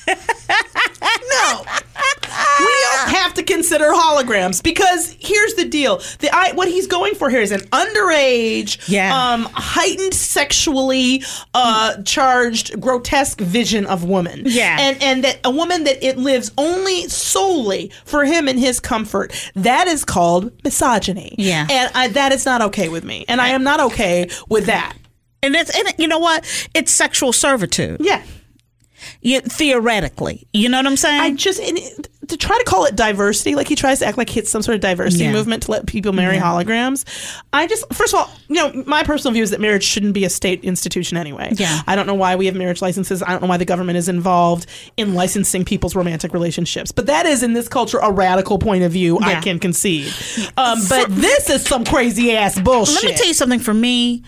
no. 1.29 1.65
Have 3.08 3.34
to 3.36 3.44
consider 3.44 3.86
holograms 3.86 4.62
because 4.63 5.15
here's 5.20 5.53
the 5.56 5.65
deal. 5.65 5.98
The 6.20 6.29
I, 6.34 6.51
what 6.53 6.68
he's 6.68 6.88
going 6.88 7.15
for 7.15 7.29
here 7.29 7.41
is 7.41 7.51
an 7.51 7.62
underage, 7.72 8.88
Yeah. 8.89 9.34
um, 9.34 9.48
heightened 9.53 10.13
sexually 10.13 11.24
uh, 11.53 12.01
charged, 12.03 12.79
grotesque 12.79 13.39
vision 13.41 13.86
of 13.86 14.03
woman. 14.03 14.44
Yeah. 14.46 14.77
And 14.79 15.01
and 15.01 15.24
that 15.24 15.39
a 15.44 15.51
woman 15.51 15.84
that 15.86 16.03
it 16.06 16.18
lives 16.18 16.51
only 16.58 17.08
solely 17.08 17.91
for 18.06 18.25
him 18.25 18.48
and 18.48 18.60
his 18.60 18.79
comfort. 18.79 19.34
That 19.56 19.88
is 19.88 20.03
called 20.06 20.51
misogyny. 20.63 21.36
Yeah. 21.38 21.68
And 21.70 21.91
I, 21.96 22.08
that 22.10 22.32
is 22.32 22.46
not 22.46 22.62
okay 22.63 22.89
with 22.89 23.03
me. 23.03 23.25
And 23.27 23.39
I 23.41 23.50
am 23.50 23.63
not 23.63 23.79
okay 23.79 24.29
with 24.50 24.65
that. 24.65 24.96
And 25.41 25.56
it's 25.56 25.70
and 25.77 25.88
you 25.98 26.08
know 26.08 26.20
what? 26.20 26.46
It's 26.74 26.91
sexual 26.91 27.32
servitude. 27.34 27.98
Yeah. 28.01 28.24
Yeah, 29.22 29.39
theoretically. 29.41 30.48
You 30.53 30.70
know 30.70 30.77
what 30.77 30.88
I'm 30.88 30.98
saying? 30.98 31.22
I 31.22 31.34
just 31.36 31.60
it- 31.62 32.08
to 32.27 32.38
try 32.38 32.56
to 32.60 32.63
call 32.63 32.86
it 32.86 32.96
diversity, 32.96 33.56
like 33.56 33.68
he 33.68 33.75
tries 33.75 33.98
to 34.00 34.06
act 34.06 34.15
like 34.15 34.38
it's 34.38 34.51
some 34.51 34.62
sort 34.62 34.75
of 34.75 34.82
diversity 34.82 35.24
Yeah. 35.24 35.32
movement 35.32 35.63
to 35.63 35.72
let 35.72 35.88
people 35.88 36.13
marry 36.13 36.38
holograms. 36.38 37.03
I 37.51 37.65
just, 37.65 37.91
first 37.91 38.13
of 38.13 38.20
all, 38.20 38.29
you 38.48 38.53
know, 38.56 38.84
my 38.86 39.01
personal 39.01 39.34
view 39.34 39.41
is 39.41 39.50
that 39.50 39.60
marriage 39.60 39.84
shouldn't 39.84 40.13
be 40.13 40.25
a 40.25 40.29
state 40.29 40.63
institution 40.63 41.18
anyway. 41.18 41.53
Yeah. 41.58 41.82
I 41.88 41.96
don't 41.96 42.06
know 42.06 42.13
why 42.13 42.36
we 42.36 42.46
have 42.46 42.53
marriage 42.53 42.84
licenses. 42.84 43.24
I 43.24 43.32
don't 43.32 43.41
know 43.41 43.48
why 43.48 43.58
the 43.58 43.65
government 43.65 43.98
is 43.98 44.08
involved 44.08 44.68
in 44.96 45.15
licensing 45.15 45.65
people's 45.65 45.96
romantic 45.96 46.32
relationships. 46.32 46.91
But 46.91 47.08
that 47.08 47.25
is 47.25 47.41
in 47.41 47.53
this 47.53 47.68
culture 47.68 47.98
a 47.98 48.12
radical 48.12 48.60
point 48.60 48.84
of 48.84 48.91
view. 48.91 49.18
I 49.24 49.41
can 49.41 49.58
concede. 49.58 50.13
Um, 50.56 50.77
but 50.88 51.08
this 51.10 51.50
is 51.50 51.63
some 51.63 51.84
crazy 51.84 52.36
ass 52.36 52.60
bullshit. 52.60 52.96
Let 53.03 53.12
me 53.12 53.18
tell 53.18 53.27
you 53.27 53.34
something 53.34 53.60
for 53.60 53.74
me. 53.74 54.22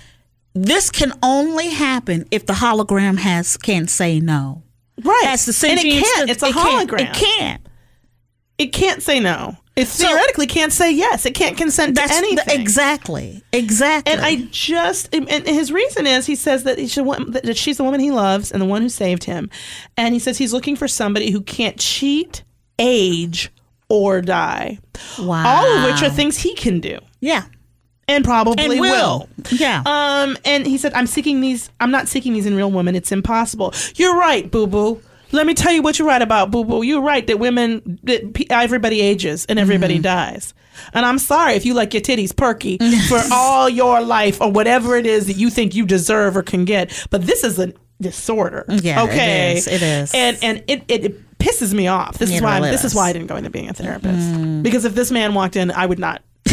This 0.53 0.89
can 0.89 1.13
only 1.23 1.69
happen 1.69 2.25
if 2.31 2.45
the 2.45 2.53
hologram 2.53 3.17
has 3.17 3.55
can 3.57 3.87
say 3.87 4.19
no. 4.19 4.63
right? 5.03 5.21
That's 5.23 5.45
the 5.45 5.53
same. 5.53 5.77
and 5.77 5.79
it 5.85 6.03
can't. 6.03 6.29
It's 6.29 6.43
a 6.43 6.47
it 6.47 6.53
can't- 6.53 6.89
hologram. 6.89 7.01
It 7.01 7.13
can't. 7.13 7.61
It 8.57 8.67
can't 8.73 9.01
say 9.01 9.19
no. 9.19 9.57
It 9.75 9.87
theoretically 9.87 10.45
can't 10.47 10.73
say 10.73 10.91
yes. 10.91 11.25
It 11.25 11.33
can't 11.33 11.57
consent 11.57 11.95
to 11.95 12.03
anything. 12.03 12.35
the- 12.45 12.59
exactly. 12.61 13.41
Exactly. 13.53 14.11
And 14.11 14.21
I 14.21 14.47
just, 14.51 15.15
and 15.15 15.27
his 15.47 15.71
reason 15.71 16.05
is 16.05 16.25
he 16.25 16.35
says 16.35 16.63
that, 16.65 16.77
he 16.77 16.87
should, 16.87 17.05
want- 17.05 17.31
that 17.31 17.55
she's 17.57 17.77
the 17.77 17.83
woman 17.85 18.01
he 18.01 18.11
loves 18.11 18.51
and 18.51 18.61
the 18.61 18.65
one 18.65 18.81
who 18.81 18.89
saved 18.89 19.23
him. 19.23 19.49
And 19.95 20.13
he 20.13 20.19
says 20.19 20.37
he's 20.37 20.51
looking 20.53 20.75
for 20.75 20.87
somebody 20.89 21.31
who 21.31 21.41
can't 21.41 21.79
cheat, 21.79 22.43
age, 22.77 23.49
or 23.89 24.21
die. 24.21 24.79
wow. 25.17 25.43
All 25.47 25.77
of 25.77 25.85
which 25.85 26.03
are 26.03 26.13
things 26.13 26.37
he 26.37 26.53
can 26.53 26.79
do 26.81 26.99
yeah. 27.21 27.43
And 28.07 28.23
probably 28.25 28.63
And 28.63 28.79
will. 28.79 29.29
Yeah. 29.51 29.83
Um, 29.85 30.37
and 30.45 30.65
he 30.65 30.77
said, 30.77 30.93
I'm 30.93 31.07
seeking 31.07 31.41
these, 31.41 31.69
I'm 31.79 31.91
not 31.91 32.07
seeking 32.07 32.33
these 32.33 32.45
in 32.45 32.55
real 32.55 32.71
women. 32.71 32.95
It's 32.95 33.11
impossible. 33.11 33.73
You're 33.95 34.15
right, 34.17 34.49
boo 34.49 34.67
boo. 34.67 35.01
Let 35.33 35.47
me 35.47 35.53
tell 35.53 35.71
you 35.71 35.81
what 35.81 35.97
you're 35.97 36.07
right 36.07 36.21
about, 36.21 36.51
boo 36.51 36.65
boo. 36.65 36.81
You're 36.83 37.01
right 37.01 37.25
that 37.27 37.39
women, 37.39 37.99
that 38.03 38.45
everybody 38.49 38.99
ages 38.99 39.45
and 39.47 39.57
everybody 39.59 39.95
Mm-hmm. 39.95 40.01
dies. 40.03 40.53
And 40.93 41.05
I'm 41.05 41.19
sorry 41.19 41.53
if 41.53 41.65
you 41.65 41.73
like 41.73 41.93
your 41.93 42.01
titties 42.01 42.35
perky 42.35 42.77
for 43.07 43.21
all 43.31 43.69
your 43.69 44.01
life 44.01 44.41
or 44.41 44.51
whatever 44.51 44.95
it 44.97 45.05
is 45.05 45.27
that 45.27 45.33
you 45.37 45.49
think 45.49 45.73
you 45.75 45.85
deserve 45.85 46.35
or 46.35 46.43
can 46.43 46.65
get. 46.65 47.07
But 47.11 47.25
this 47.25 47.43
is 47.43 47.59
a 47.59 47.73
disorder. 48.01 48.65
Yeah, 48.67 49.03
it 49.03 49.09
okay. 49.09 49.57
is. 49.57 49.67
It 49.67 49.81
is. 49.81 50.13
And 50.13 50.37
and 50.41 50.63
it, 50.67 50.83
it, 50.87 51.05
it 51.05 51.37
pisses 51.37 51.73
me 51.73 51.87
off. 51.87 52.17
This 52.17 52.29
is 52.31 52.37
It 52.37 52.43
why 52.43 52.57
really 52.57 52.71
this 52.71 52.83
is. 52.83 52.93
Mm. 52.93 52.95
why 52.95 53.09
I 53.09 53.13
didn't 53.13 53.27
go 53.27 53.35
into 53.35 53.49
being 53.49 53.69
a 53.69 53.73
therapist. 53.73 54.63
Because 54.63 54.83
if 54.85 54.95
this 54.95 55.11
man 55.11 55.33
walked 55.33 55.55
in, 55.55 55.71
I 55.71 55.85
would 55.85 55.99
not. 55.99 56.21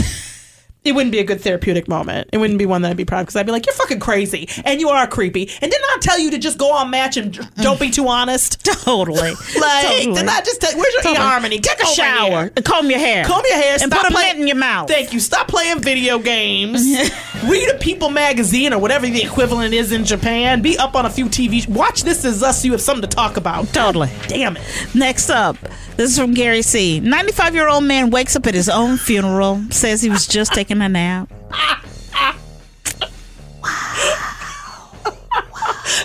It 0.89 0.95
wouldn't 0.95 1.13
be 1.13 1.19
a 1.19 1.25
good 1.25 1.41
therapeutic 1.41 1.87
moment. 1.87 2.31
It 2.33 2.39
wouldn't 2.39 2.59
be 2.59 2.65
one 2.65 2.81
that 2.83 2.91
I'd 2.91 2.97
be 2.97 3.05
proud 3.05 3.21
of 3.21 3.27
because 3.27 3.37
I'd 3.37 3.45
be 3.45 3.53
like, 3.53 3.67
"You're 3.67 3.75
fucking 3.75 4.01
crazy, 4.01 4.49
and 4.65 4.81
you 4.81 4.89
are 4.89 5.07
creepy." 5.07 5.43
And 5.61 5.71
didn't 5.71 5.85
I 5.85 5.99
tell 6.01 6.19
you 6.19 6.31
to 6.31 6.39
just 6.39 6.57
go 6.57 6.73
on 6.73 6.91
Match 6.91 7.17
and 7.19 7.35
mm. 7.35 7.63
don't 7.63 7.79
be 7.79 7.91
too 7.91 8.09
honest? 8.09 8.65
Totally. 8.85 9.19
Like, 9.59 9.87
Totally. 9.87 10.15
did 10.15 10.29
I 10.29 10.41
just 10.41 10.61
tell? 10.61 10.77
Where's 10.79 10.95
your 10.95 11.03
Totally. 11.03 11.27
harmony? 11.27 11.59
Take 11.59 11.83
a 11.83 11.87
shower. 11.87 12.49
Comb 12.51 12.89
your 12.91 12.99
hair. 12.99 13.25
Comb 13.25 13.43
your 13.47 13.57
hair. 13.57 13.73
And 13.73 13.93
stop 13.93 14.03
put 14.03 14.13
a 14.13 14.15
play- 14.15 14.31
in 14.31 14.47
your 14.47 14.57
mouth. 14.57 14.89
Thank 14.89 15.13
you. 15.13 15.21
Stop 15.21 15.49
playing 15.49 15.81
video 15.81 16.19
games. 16.19 16.81
Read 17.47 17.69
a 17.73 17.79
People 17.79 18.11
magazine 18.11 18.73
or 18.73 18.79
whatever 18.81 19.07
the 19.07 19.23
equivalent 19.23 19.73
is 19.73 19.93
in 19.93 20.05
Japan. 20.05 20.61
Be 20.61 20.77
up 20.77 20.95
on 20.97 21.07
a 21.07 21.11
few 21.11 21.27
TV. 21.27 21.63
sh- 21.63 21.69
Watch 21.69 22.03
This 22.03 22.25
Is 22.25 22.43
Us 22.43 22.61
so 22.63 22.67
you 22.67 22.73
have 22.73 22.81
something 22.81 23.09
to 23.09 23.15
talk 23.17 23.37
about. 23.37 23.73
Totally. 23.73 24.11
Damn 24.27 24.57
it. 24.57 24.63
Next 24.95 25.31
up, 25.31 25.57
this 25.97 26.11
is 26.11 26.19
from 26.19 26.35
Gary 26.35 26.63
C. 26.63 26.99
95 27.01 27.55
year 27.55 27.69
old 27.69 27.85
man 27.85 28.11
wakes 28.11 28.35
up 28.35 28.47
at 28.47 28.55
his 28.55 28.69
own 28.69 28.97
funeral, 28.97 29.63
says 29.71 30.03
he 30.03 30.11
was 30.11 30.27
just 30.27 30.53
taking 30.53 30.83
a 30.83 30.89
nap. 30.89 31.33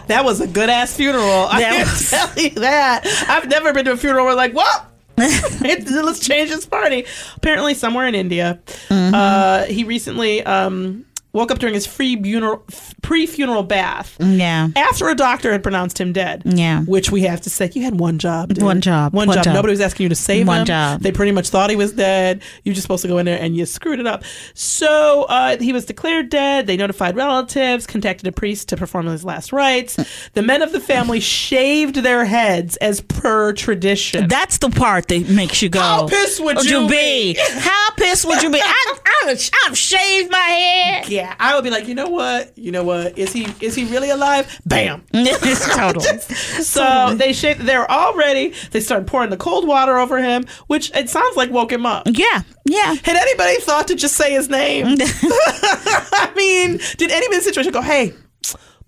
That 0.07 0.25
was 0.25 0.41
a 0.41 0.47
good 0.47 0.69
ass 0.69 0.95
funeral. 0.95 1.47
I 1.49 1.61
can 1.61 1.79
was- 1.81 2.09
tell 2.09 2.29
you 2.37 2.49
that. 2.51 3.05
I've 3.29 3.47
never 3.47 3.73
been 3.73 3.85
to 3.85 3.91
a 3.93 3.97
funeral 3.97 4.25
where 4.25 4.35
like, 4.35 4.53
well, 4.53 4.87
let's 5.17 6.19
change 6.19 6.49
this 6.49 6.65
party. 6.65 7.05
Apparently, 7.37 7.73
somewhere 7.73 8.07
in 8.07 8.15
India, 8.15 8.59
Mm-hmm. 8.89 9.13
uh, 9.15 9.63
he 9.65 9.83
recently 9.83 10.43
um, 10.43 11.05
woke 11.33 11.49
up 11.51 11.57
during 11.59 11.73
his 11.73 11.87
free 11.87 12.21
funeral, 12.21 12.63
pre-funeral 13.01 13.63
bath. 13.63 14.15
Yeah. 14.19 14.67
After 14.75 15.09
a 15.09 15.15
doctor 15.15 15.51
had 15.51 15.63
pronounced 15.63 15.99
him 15.99 16.13
dead, 16.13 16.43
Yeah. 16.45 16.81
which 16.81 17.09
we 17.11 17.21
have 17.23 17.41
to 17.41 17.49
say, 17.49 17.71
you 17.73 17.83
had 17.83 17.99
one 17.99 18.19
job, 18.19 18.53
dude. 18.53 18.63
One 18.63 18.81
job. 18.81 19.13
one, 19.13 19.27
One 19.27 19.35
job. 19.37 19.45
job. 19.45 19.53
Nobody 19.55 19.71
was 19.71 19.81
asking 19.81 20.03
you 20.03 20.09
to 20.09 20.15
save 20.15 20.47
One 20.47 20.59
him. 20.61 20.65
job. 20.65 21.01
They 21.01 21.11
pretty 21.11 21.31
much 21.31 21.49
thought 21.49 21.69
he 21.71 21.75
was 21.75 21.93
dead. 21.93 22.43
You're 22.63 22.75
just 22.75 22.83
supposed 22.83 23.01
to 23.01 23.07
go 23.07 23.17
in 23.17 23.25
there 23.25 23.39
and 23.41 23.55
you 23.55 23.65
screwed 23.65 23.99
it 23.99 24.05
up. 24.05 24.23
So 24.53 25.23
uh, 25.23 25.57
he 25.57 25.73
was 25.73 25.85
declared 25.85 26.29
dead. 26.29 26.67
They 26.67 26.77
notified 26.77 27.15
relatives, 27.15 27.87
contacted 27.87 28.27
a 28.27 28.31
priest 28.31 28.69
to 28.69 28.77
perform 28.77 29.07
his 29.07 29.25
last 29.25 29.51
rites. 29.51 29.97
The 30.33 30.41
men 30.43 30.61
of 30.61 30.71
the 30.71 30.79
family 30.79 31.19
shaved 31.19 31.95
their 31.97 32.25
heads 32.25 32.77
as 32.77 33.01
per 33.01 33.53
tradition. 33.53 34.27
That's 34.27 34.59
the 34.59 34.69
part 34.69 35.07
that 35.07 35.27
makes 35.29 35.61
you 35.63 35.69
go. 35.69 35.79
How 35.79 36.07
pissed 36.07 36.43
would 36.43 36.63
you 36.63 36.87
be? 36.87 37.35
How 37.39 37.89
pissed 37.97 38.25
would 38.27 38.41
you 38.43 38.51
be? 38.51 38.59
I, 38.63 38.95
I, 39.25 39.35
I've 39.65 39.77
shaved 39.77 40.31
my 40.31 40.37
head. 40.37 41.09
yeah, 41.09 41.22
I 41.39 41.55
would 41.55 41.63
be 41.63 41.69
like, 41.69 41.87
you 41.87 41.95
know 41.95 42.09
what? 42.09 42.57
You 42.57 42.71
know 42.71 42.83
what? 42.83 43.17
Is 43.17 43.31
he 43.33 43.47
is 43.61 43.75
he 43.75 43.85
really 43.85 44.09
alive? 44.09 44.59
Bam. 44.65 45.03
totally. 45.13 46.05
So 46.63 47.13
they 47.15 47.33
shaved. 47.33 47.61
They're 47.61 47.89
all 47.89 48.15
ready. 48.15 48.53
They 48.71 48.79
started 48.79 49.07
pouring 49.07 49.29
the 49.29 49.37
cold 49.37 49.67
water 49.67 49.97
over 49.97 50.17
him, 50.21 50.45
which 50.67 50.91
it 50.95 51.09
sounds 51.09 51.35
like 51.37 51.51
woke 51.51 51.71
him 51.71 51.85
up. 51.85 52.07
Yeah. 52.09 52.41
Yeah. 52.65 52.95
Had 53.03 53.15
anybody 53.15 53.57
thought 53.59 53.87
to 53.89 53.95
just 53.95 54.15
say 54.15 54.31
his 54.33 54.49
name? 54.49 54.85
I 54.99 56.31
mean, 56.35 56.79
did 56.97 57.11
anybody 57.11 57.35
in 57.35 57.39
the 57.39 57.41
situation 57.41 57.71
go, 57.71 57.81
"Hey, 57.81 58.13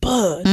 Bud"? 0.01 0.45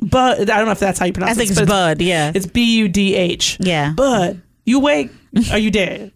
Bud. 0.00 0.40
I 0.50 0.56
don't 0.56 0.64
know 0.66 0.72
if 0.72 0.78
that's 0.80 0.98
how 0.98 1.06
you 1.06 1.12
pronounce 1.12 1.32
Mm-hmm. 1.32 1.40
I 1.40 1.44
think 1.46 1.58
it. 1.58 1.62
it's 1.62 1.70
Bud. 1.70 2.00
Yeah. 2.02 2.32
It's 2.34 2.46
B 2.46 2.78
U 2.78 2.88
D 2.88 3.14
H. 3.16 3.58
Yeah. 3.60 3.92
Bud, 3.92 4.40
you 4.64 4.80
wake, 4.80 5.10
Are 5.50 5.58
you 5.58 5.70
dead? 5.70 6.12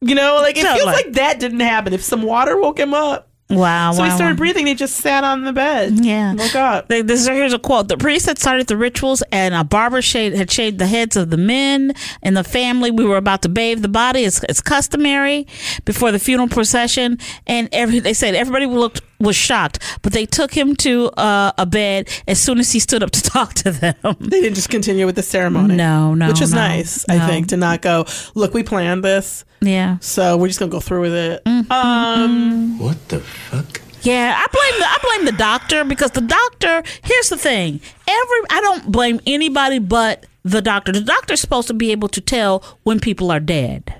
You 0.00 0.14
know, 0.14 0.38
like 0.42 0.56
it 0.56 0.62
feels 0.62 0.78
Totally. 0.78 0.92
like 0.92 1.12
that 1.12 1.40
didn't 1.40 1.60
happen. 1.60 1.92
If 1.92 2.02
some 2.02 2.22
water 2.22 2.60
woke 2.60 2.78
him 2.78 2.92
up, 2.94 3.30
Wow. 3.48 3.92
so 3.92 4.00
wow, 4.00 4.04
he 4.06 4.10
started 4.10 4.34
wow. 4.34 4.38
breathing. 4.38 4.66
He 4.66 4.74
just 4.74 4.96
sat 4.96 5.22
on 5.22 5.44
the 5.44 5.52
bed. 5.52 6.04
Yeah. 6.04 6.34
woke 6.34 6.54
up. 6.56 6.88
They- 6.88 7.02
This, 7.02 7.26
here's 7.28 7.52
a 7.52 7.58
quote. 7.58 7.88
The 7.88 7.96
priest 7.96 8.26
had 8.26 8.38
started 8.38 8.66
the 8.66 8.76
rituals, 8.76 9.22
and 9.30 9.54
a 9.54 9.62
barber 9.62 10.02
shade 10.02 10.34
had 10.34 10.50
shaved 10.50 10.78
the 10.78 10.86
heads 10.86 11.16
of 11.16 11.30
the 11.30 11.36
men 11.36 11.92
in 12.22 12.34
the 12.34 12.42
family. 12.44 12.90
We 12.90 13.04
were 13.04 13.16
about 13.16 13.42
to 13.42 13.48
bathe 13.48 13.82
the 13.82 13.88
body, 13.88 14.24
as 14.24 14.42
it's 14.48 14.60
customary 14.60 15.46
before 15.84 16.10
the 16.10 16.18
funeral 16.18 16.48
procession. 16.48 17.18
And 17.46 17.68
every 17.72 18.00
they 18.00 18.14
said 18.14 18.34
everybody 18.34 18.66
looked 18.66 19.00
was 19.18 19.36
shocked, 19.36 19.78
but 20.02 20.12
they 20.12 20.26
took 20.26 20.52
him 20.54 20.76
to 20.76 21.08
uh, 21.12 21.52
a 21.58 21.66
bed 21.66 22.08
as 22.26 22.40
soon 22.40 22.58
as 22.58 22.72
he 22.72 22.78
stood 22.78 23.02
up 23.02 23.10
to 23.12 23.22
talk 23.34 23.54
to 23.54 23.70
them. 23.72 23.94
They 24.20 24.40
didn't 24.40 24.54
just 24.56 24.68
continue 24.70 25.06
with 25.06 25.16
the 25.16 25.22
ceremony. 25.22 25.76
No, 25.76 26.14
no, 26.14 26.28
which 26.28 26.40
is 26.42 26.52
no, 26.52 26.58
nice. 26.60 27.04
I 27.08 27.18
think 27.26 27.48
to 27.48 27.56
not 27.56 27.82
go. 27.82 28.04
Look, 28.34 28.54
we 28.54 28.62
planned 28.62 29.04
this. 29.04 29.44
Yeah, 29.62 29.96
So 30.00 30.36
we're 30.36 30.48
just 30.48 30.58
gonna 30.60 30.70
go 30.70 30.80
through 30.80 31.00
with 31.00 31.14
it. 31.14 31.44
Mm-hmm. 31.44 31.72
Um, 31.72 32.78
What 32.78 33.08
the 33.08 33.20
fuck? 33.20 33.80
yeah. 34.02 34.36
I 34.36 34.46
blame 34.52 34.80
the 34.80 34.86
I 34.86 34.98
blame 35.02 35.24
the 35.26 35.38
doctor 35.38 35.84
because 35.84 36.10
the 36.12 36.20
doctor. 36.20 36.82
Here's 37.02 37.30
the 37.30 37.38
thing. 37.38 37.80
Every 38.06 38.40
I 38.50 38.60
don't 38.60 38.92
blame 38.92 39.20
anybody 39.26 39.78
but 39.78 40.26
the 40.44 40.60
doctor. 40.62 40.92
The 40.92 41.00
doctor's 41.00 41.40
supposed 41.40 41.68
to 41.68 41.74
be 41.74 41.90
able 41.90 42.08
to 42.08 42.20
tell 42.20 42.62
when 42.84 43.00
people 43.00 43.30
are 43.32 43.40
dead. 43.40 43.94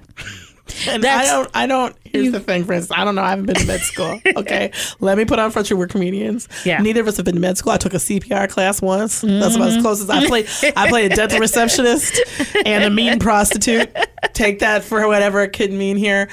And 0.89 1.05
I 1.05 1.25
don't. 1.25 1.51
I 1.55 1.67
don't. 1.67 1.97
Here's 2.05 2.33
the 2.33 2.41
thing, 2.41 2.65
Frances. 2.65 2.91
I 2.91 3.05
don't 3.05 3.15
know. 3.15 3.23
I 3.23 3.31
haven't 3.31 3.47
been 3.47 3.57
to 3.57 3.67
med 3.67 3.81
school. 3.81 4.21
Okay, 4.37 4.71
let 5.01 5.17
me 5.17 5.25
put 5.25 5.39
on 5.39 5.51
front. 5.51 5.71
We're 5.73 5.87
comedians. 5.87 6.47
Yeah. 6.65 6.79
Neither 6.83 7.01
of 7.01 7.09
us 7.09 7.17
have 7.17 7.25
been 7.25 7.37
to 7.37 7.41
med 7.41 7.57
school. 7.57 7.73
I 7.73 7.79
took 7.79 7.95
a 7.95 7.99
CPR 7.99 8.51
class 8.51 8.83
once. 8.83 9.23
That's 9.23 9.57
about 9.57 9.69
as 9.69 9.75
mm-hmm. 9.75 9.83
close 9.83 10.03
as 10.03 10.11
I 10.11 10.27
played. 10.27 10.47
I 10.77 10.89
played 10.89 11.13
a 11.13 11.17
dental 11.17 11.41
receptionist 11.41 12.21
and 12.67 12.85
a 12.85 12.91
mean 12.91 13.19
prostitute. 13.19 13.95
Take 14.35 14.59
that 14.59 14.85
for 14.85 15.07
whatever 15.09 15.43
it 15.43 15.55
could 15.55 15.73
mean 15.73 15.97
here. 15.97 16.29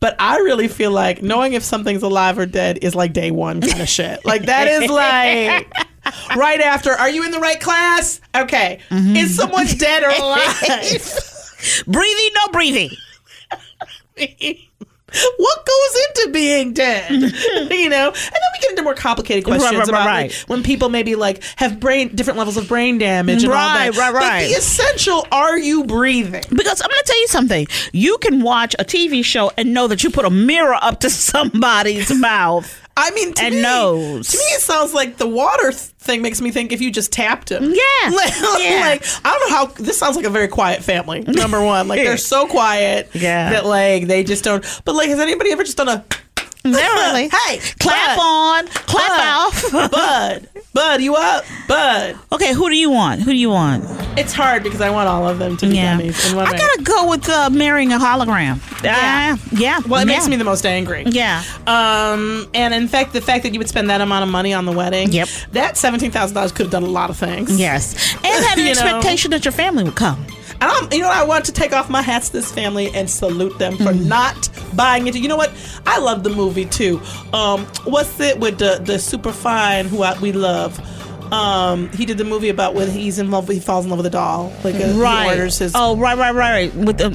But 0.00 0.14
I 0.18 0.36
really 0.38 0.68
feel 0.68 0.92
like 0.92 1.22
knowing 1.22 1.54
if 1.54 1.64
something's 1.64 2.02
alive 2.02 2.38
or 2.38 2.46
dead 2.46 2.78
is 2.82 2.94
like 2.94 3.12
day 3.12 3.30
one 3.30 3.60
kind 3.60 3.80
of 3.80 3.88
shit. 3.88 4.24
Like 4.24 4.46
that 4.46 4.68
is 4.68 4.88
like 4.88 5.72
right 6.36 6.60
after. 6.60 6.92
Are 6.92 7.10
you 7.10 7.24
in 7.24 7.32
the 7.32 7.40
right 7.40 7.60
class? 7.60 8.20
Okay. 8.36 8.78
Mm-hmm. 8.90 9.16
Is 9.16 9.36
someone 9.36 9.66
dead 9.66 10.04
or 10.04 10.10
alive? 10.22 11.84
Breathing, 11.86 12.30
no 12.34 12.52
breathing. 12.52 12.90
what 15.38 15.66
goes 15.66 16.02
into 16.08 16.32
being 16.32 16.74
dead 16.74 17.10
you 17.10 17.88
know 17.88 18.08
and 18.08 18.14
then 18.14 18.50
we 18.52 18.60
get 18.60 18.70
into 18.70 18.82
more 18.82 18.94
complicated 18.94 19.42
questions 19.44 19.72
right, 19.72 19.78
right, 19.78 19.88
about 19.88 20.06
right. 20.06 20.30
like, 20.30 20.48
when 20.48 20.62
people 20.62 20.90
maybe 20.90 21.14
like 21.14 21.42
have 21.56 21.80
brain 21.80 22.14
different 22.14 22.38
levels 22.38 22.58
of 22.58 22.68
brain 22.68 22.98
damage 22.98 23.42
and 23.42 23.52
all 23.52 23.58
Right, 23.58 23.90
that 23.90 23.98
right, 23.98 24.12
But 24.12 24.22
right. 24.22 24.48
the 24.48 24.52
essential 24.54 25.26
are 25.32 25.58
you 25.58 25.84
breathing 25.84 26.42
Because 26.50 26.80
I'm 26.82 26.88
going 26.88 27.00
to 27.00 27.04
tell 27.06 27.20
you 27.20 27.28
something. 27.28 27.66
You 27.92 28.18
can 28.18 28.42
watch 28.42 28.74
a 28.78 28.84
TV 28.84 29.24
show 29.24 29.50
and 29.56 29.72
know 29.72 29.86
that 29.88 30.04
you 30.04 30.10
put 30.10 30.24
a 30.26 30.30
mirror 30.30 30.74
up 30.74 31.00
to 31.00 31.10
somebody's 31.28 32.14
mouth. 32.14 32.87
I 33.00 33.10
mean, 33.12 33.32
to 33.34 33.44
And 33.44 33.54
me, 33.54 33.62
nose. 33.62 34.28
To 34.28 34.36
me, 34.36 34.42
it 34.44 34.60
sounds 34.60 34.92
like 34.92 35.16
the 35.16 35.26
water 35.28 35.70
thing 35.72 36.20
makes 36.22 36.40
me 36.40 36.50
think 36.50 36.72
if 36.72 36.80
you 36.80 36.90
just 36.90 37.12
tapped 37.12 37.50
him. 37.50 37.62
Yeah. 37.64 38.10
like, 38.10 38.32
Yeah. 38.40 38.80
like, 38.80 39.04
I 39.24 39.30
don't 39.38 39.48
know 39.50 39.56
how 39.56 39.66
this 39.66 39.96
sounds 39.98 40.16
like 40.16 40.24
a 40.24 40.30
very 40.30 40.48
quiet 40.48 40.82
family. 40.82 41.20
Number 41.22 41.62
one, 41.64 41.86
like 41.88 42.00
they're 42.02 42.16
so 42.16 42.46
quiet 42.46 43.10
Yeah. 43.14 43.50
that 43.50 43.64
like 43.66 44.06
they 44.08 44.24
just 44.24 44.42
don't. 44.44 44.64
But 44.84 44.94
like, 44.96 45.08
has 45.10 45.20
anybody 45.20 45.52
ever 45.52 45.62
just 45.64 45.76
done 45.76 45.88
a 45.88 46.04
Literally. 46.64 47.28
hey 47.46 47.60
Clap 47.78 48.16
bud, 48.16 48.22
on, 48.22 48.66
clap 48.66 49.10
off. 49.10 49.90
bud, 49.92 50.48
bud, 50.74 51.00
you 51.00 51.14
up, 51.14 51.44
bud? 51.68 52.16
okay, 52.32 52.52
who 52.52 52.68
do 52.68 52.76
you 52.76 52.90
want? 52.90 53.22
Who 53.22 53.30
do 53.30 53.36
you 53.36 53.48
want? 53.48 53.84
It's 54.18 54.32
hard 54.32 54.62
because 54.62 54.80
I 54.80 54.90
want 54.90 55.08
all 55.08 55.28
of 55.28 55.38
them 55.38 55.56
to 55.58 55.66
be 55.68 55.76
Yeah. 55.76 55.96
dummies. 55.96 56.30
in 56.30 56.36
one 56.36 56.46
I 56.46 56.52
way. 56.52 56.58
gotta 56.58 56.82
go 56.82 57.08
with 57.08 57.28
uh, 57.28 57.50
marrying 57.50 57.92
a 57.92 57.98
hologram. 57.98 58.60
Yeah. 58.82 59.36
Uh, 59.36 59.48
yeah. 59.56 59.80
Well, 59.86 60.00
it 60.02 60.08
yeah. 60.08 60.14
makes 60.16 60.28
me 60.28 60.36
the 60.36 60.44
most 60.44 60.66
angry. 60.66 61.04
Yeah. 61.06 61.42
Um, 61.66 62.48
and 62.54 62.74
in 62.74 62.88
fact, 62.88 63.12
the 63.12 63.20
fact 63.20 63.42
that 63.44 63.52
you 63.52 63.58
would 63.60 63.68
spend 63.68 63.90
that 63.90 64.00
amount 64.00 64.24
of 64.24 64.28
money 64.30 64.52
on 64.54 64.64
the 64.64 64.72
wedding, 64.72 65.12
Yep. 65.12 65.28
that 65.52 65.76
seventeen 65.76 66.10
thousand 66.10 66.34
dollars 66.34 66.52
could 66.52 66.64
have 66.66 66.72
done 66.72 66.82
a 66.82 66.86
lot 66.86 67.10
of 67.10 67.16
things. 67.16 67.58
Yes. 67.58 68.14
And 68.24 68.44
had 68.44 68.58
an 68.58 68.66
You 68.66 68.74
know. 68.74 68.80
expectation 68.80 69.30
that 69.30 69.44
your 69.44 69.52
family 69.52 69.84
would 69.84 69.96
come. 69.96 70.24
And 70.60 70.68
I'm, 70.72 70.92
you 70.92 71.02
know, 71.02 71.10
I 71.10 71.22
want 71.22 71.44
to 71.44 71.52
take 71.52 71.72
off 71.72 71.88
my 71.88 72.02
hats 72.02 72.30
to 72.30 72.32
this 72.38 72.50
family 72.50 72.90
and 72.92 73.08
salute 73.08 73.56
them 73.60 73.76
for 73.76 73.84
Mm-hmm. 73.92 74.08
not 74.08 74.48
buying 74.74 75.06
into. 75.06 75.20
You 75.20 75.28
know 75.28 75.36
what? 75.36 75.52
I 75.86 76.00
love 76.00 76.24
the 76.24 76.30
movie 76.30 76.64
too. 76.64 77.00
Um, 77.32 77.64
what's 77.84 78.18
it 78.18 78.40
with 78.40 78.58
the 78.58 78.80
the 78.84 78.98
super 78.98 79.30
fine 79.32 79.86
who 79.86 80.02
I, 80.02 80.18
we 80.18 80.32
love? 80.32 80.80
Um, 81.32 81.88
he 81.90 82.06
did 82.06 82.18
the 82.18 82.24
movie 82.24 82.48
about 82.48 82.74
when 82.74 82.90
he's 82.90 83.18
in 83.18 83.30
love. 83.30 83.48
He 83.48 83.60
falls 83.60 83.84
in 83.84 83.90
love 83.90 83.98
with 83.98 84.06
a 84.06 84.10
doll. 84.10 84.52
Like 84.64 84.74
uh, 84.76 84.92
Right. 84.94 85.34
he 85.36 85.40
his. 85.42 85.72
oh, 85.74 85.96
right, 85.96 86.16
right, 86.18 86.34
right. 86.34 86.72
right. 86.72 86.74
With 86.74 86.98
the, 86.98 87.10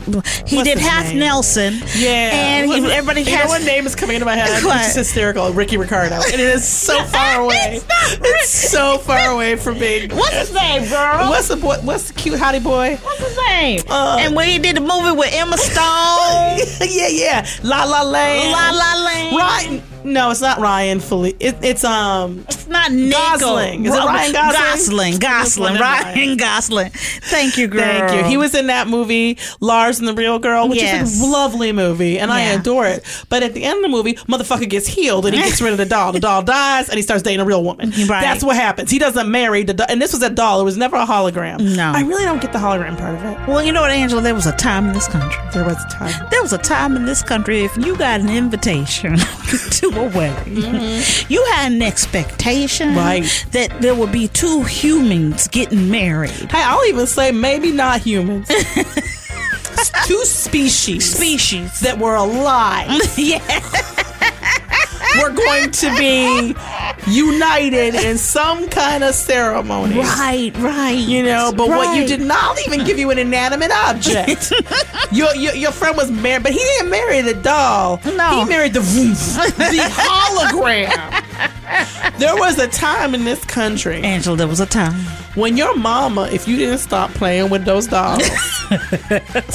he 0.47 0.57
What's 0.57 0.69
did 0.69 0.77
half 0.79 1.07
name? 1.09 1.19
Nelson. 1.19 1.73
Yeah, 1.95 2.09
And 2.33 2.71
he, 2.71 2.91
everybody 2.91 3.21
you 3.21 3.35
has. 3.35 3.45
know 3.45 3.49
what 3.49 3.63
name 3.63 3.85
is 3.85 3.95
coming 3.95 4.15
into 4.15 4.25
my 4.25 4.35
head? 4.35 4.63
What? 4.63 4.85
Which 4.85 4.95
hysterical. 4.95 5.51
Ricky 5.53 5.77
Ricardo. 5.77 6.15
And 6.15 6.33
it 6.33 6.39
is 6.39 6.67
so 6.67 7.03
far 7.05 7.41
away. 7.41 7.81
It's 7.81 8.17
It's 8.21 8.49
so 8.71 8.97
far 8.97 9.31
away 9.31 9.55
from 9.55 9.79
being. 9.79 10.09
What's 10.15 10.35
his 10.35 10.53
name, 10.53 10.87
girl? 10.89 11.29
What's 11.29 11.47
the 11.47 11.57
boy? 11.57 11.75
What's 11.81 12.09
the 12.09 12.13
cute 12.13 12.39
hottie 12.39 12.63
boy? 12.63 12.97
What's 13.01 13.19
his 13.19 13.37
name? 13.49 13.79
Uh, 13.89 14.17
and 14.19 14.35
when 14.35 14.47
he 14.47 14.59
did 14.59 14.75
the 14.77 14.81
movie 14.81 15.15
with 15.17 15.29
Emma 15.33 15.57
Stone, 15.57 16.87
yeah, 16.89 17.07
yeah. 17.07 17.47
La 17.63 17.83
La 17.85 18.01
Land. 18.03 18.51
La 18.51 18.71
La 18.71 19.03
Land. 19.03 19.35
Ryan. 19.37 19.83
No, 20.05 20.31
it's 20.31 20.41
not 20.41 20.59
Ryan. 20.59 20.99
Fully. 20.99 21.35
It, 21.39 21.55
it's 21.61 21.83
um. 21.83 22.45
It's 22.63 22.71
not 22.71 22.93
Nick. 22.93 23.11
Gosling. 23.11 23.85
Is 23.85 23.93
it 23.93 23.97
Ryan 23.97 24.31
Gosling? 24.31 25.19
Gosling. 25.19 25.19
Gosling. 25.19 25.81
Ryan 25.81 26.37
Gosling. 26.37 26.91
Thank 26.91 27.57
you, 27.57 27.67
girl. 27.67 27.81
Thank 27.81 28.13
you. 28.13 28.29
He 28.29 28.37
was 28.37 28.55
in 28.55 28.67
that 28.67 28.87
movie, 28.87 29.37
Lars 29.59 29.99
and 29.99 30.07
the 30.07 30.13
Real 30.13 30.39
Girl, 30.39 30.69
which 30.69 30.81
Yes. 30.81 31.15
is 31.15 31.21
a 31.21 31.25
lovely 31.25 31.73
movie, 31.73 32.19
and 32.19 32.31
I 32.31 32.39
adore 32.41 32.87
it. 32.87 33.03
But 33.27 33.43
at 33.43 33.53
the 33.53 33.65
end 33.65 33.77
of 33.77 33.83
the 33.83 33.89
movie, 33.89 34.13
motherfucker 34.13 34.69
gets 34.69 34.87
healed 34.87 35.25
and 35.25 35.35
he 35.35 35.41
gets 35.41 35.61
rid 35.61 35.73
of 35.73 35.77
the 35.77 35.85
doll. 35.85 36.13
The 36.13 36.21
doll 36.21 36.41
dies 36.41 36.87
and 36.87 36.95
he 36.95 37.01
starts 37.01 37.21
dating 37.21 37.41
a 37.41 37.45
real 37.45 37.63
woman. 37.63 37.89
Right. 37.89 38.21
That's 38.21 38.45
what 38.45 38.55
happens. 38.55 38.89
He 38.89 38.99
doesn't 38.99 39.29
marry 39.29 39.63
the 39.63 39.73
doll. 39.73 39.87
And 39.89 40.01
this 40.01 40.13
was 40.13 40.23
a 40.23 40.29
doll. 40.29 40.61
It 40.61 40.63
was 40.63 40.77
never 40.77 40.95
a 40.95 41.05
hologram. 41.05 41.75
No. 41.75 41.91
I 41.93 42.01
really 42.01 42.23
don't 42.23 42.41
get 42.41 42.53
the 42.53 42.59
hologram 42.59 42.97
part 42.97 43.15
of 43.15 43.25
it. 43.25 43.47
Well, 43.47 43.61
you 43.61 43.73
know 43.73 43.81
what, 43.81 43.91
Angela? 43.91 44.21
There 44.21 44.35
was 44.35 44.45
a 44.45 44.55
time 44.55 44.87
in 44.87 44.93
this 44.93 45.07
country. 45.09 45.41
There 45.51 45.65
was 45.65 45.83
a 45.83 45.89
time. 45.89 46.27
There 46.31 46.41
was 46.41 46.53
a 46.53 46.57
time 46.57 46.95
in 46.95 47.05
this 47.05 47.23
country 47.23 47.63
if 47.65 47.75
you 47.77 47.97
got 47.97 48.21
an 48.21 48.29
invitation 48.29 49.17
to 49.71 49.87
a 49.89 50.09
wedding, 50.15 50.55
mm-hmm. 50.55 51.31
you 51.31 51.43
had 51.51 51.73
an 51.73 51.81
expectation 51.81 52.52
Mm-hmm. 52.53 52.97
Right. 52.97 53.45
that 53.51 53.81
there 53.81 53.95
would 53.95 54.11
be 54.11 54.27
two 54.27 54.63
humans 54.63 55.47
getting 55.47 55.89
married. 55.89 56.29
Hey, 56.51 56.61
I'll 56.63 56.85
even 56.85 57.07
say 57.07 57.31
maybe 57.31 57.71
not 57.71 58.01
humans. 58.01 58.47
Two 60.05 60.23
species. 60.25 61.15
Species. 61.15 61.79
that 61.81 61.97
were 61.97 62.15
alive 62.15 62.89
yeah. 63.17 63.41
We're 65.19 65.33
going 65.33 65.71
to 65.71 65.97
be 65.97 66.53
united 67.07 67.95
in 67.95 68.17
some 68.17 68.67
kind 68.69 69.03
of 69.03 69.13
ceremony. 69.15 69.97
Right, 69.97 70.51
right. 70.57 70.91
You 70.91 71.23
know, 71.23 71.51
but 71.55 71.67
what 71.67 71.97
you 71.97 72.07
did 72.07 72.21
not 72.21 72.57
even 72.65 72.85
give 72.85 72.97
you 72.99 73.11
an 73.11 73.17
inanimate 73.17 73.71
object. 73.71 74.53
your, 75.11 75.33
your 75.35 75.55
your 75.55 75.71
friend 75.71 75.97
was 75.97 76.11
married, 76.11 76.43
but 76.43 76.51
he 76.51 76.59
didn't 76.59 76.89
marry 76.89 77.21
the 77.21 77.33
doll. 77.33 77.99
No. 78.05 78.41
he 78.41 78.45
married 78.45 78.73
the 78.73 78.79
the 78.79 78.83
hologram. 79.91 81.23
There 82.19 82.35
was 82.35 82.59
a 82.59 82.67
time 82.67 83.15
in 83.15 83.23
this 83.25 83.43
country 83.45 84.01
Angela, 84.03 84.37
there 84.37 84.47
was 84.47 84.59
a 84.59 84.65
time. 84.65 84.95
When 85.35 85.57
your 85.57 85.75
mama, 85.75 86.29
if 86.31 86.47
you 86.47 86.57
didn't 86.57 86.79
stop 86.79 87.11
playing 87.11 87.49
with 87.49 87.65
those 87.65 87.87
dolls, 87.87 88.21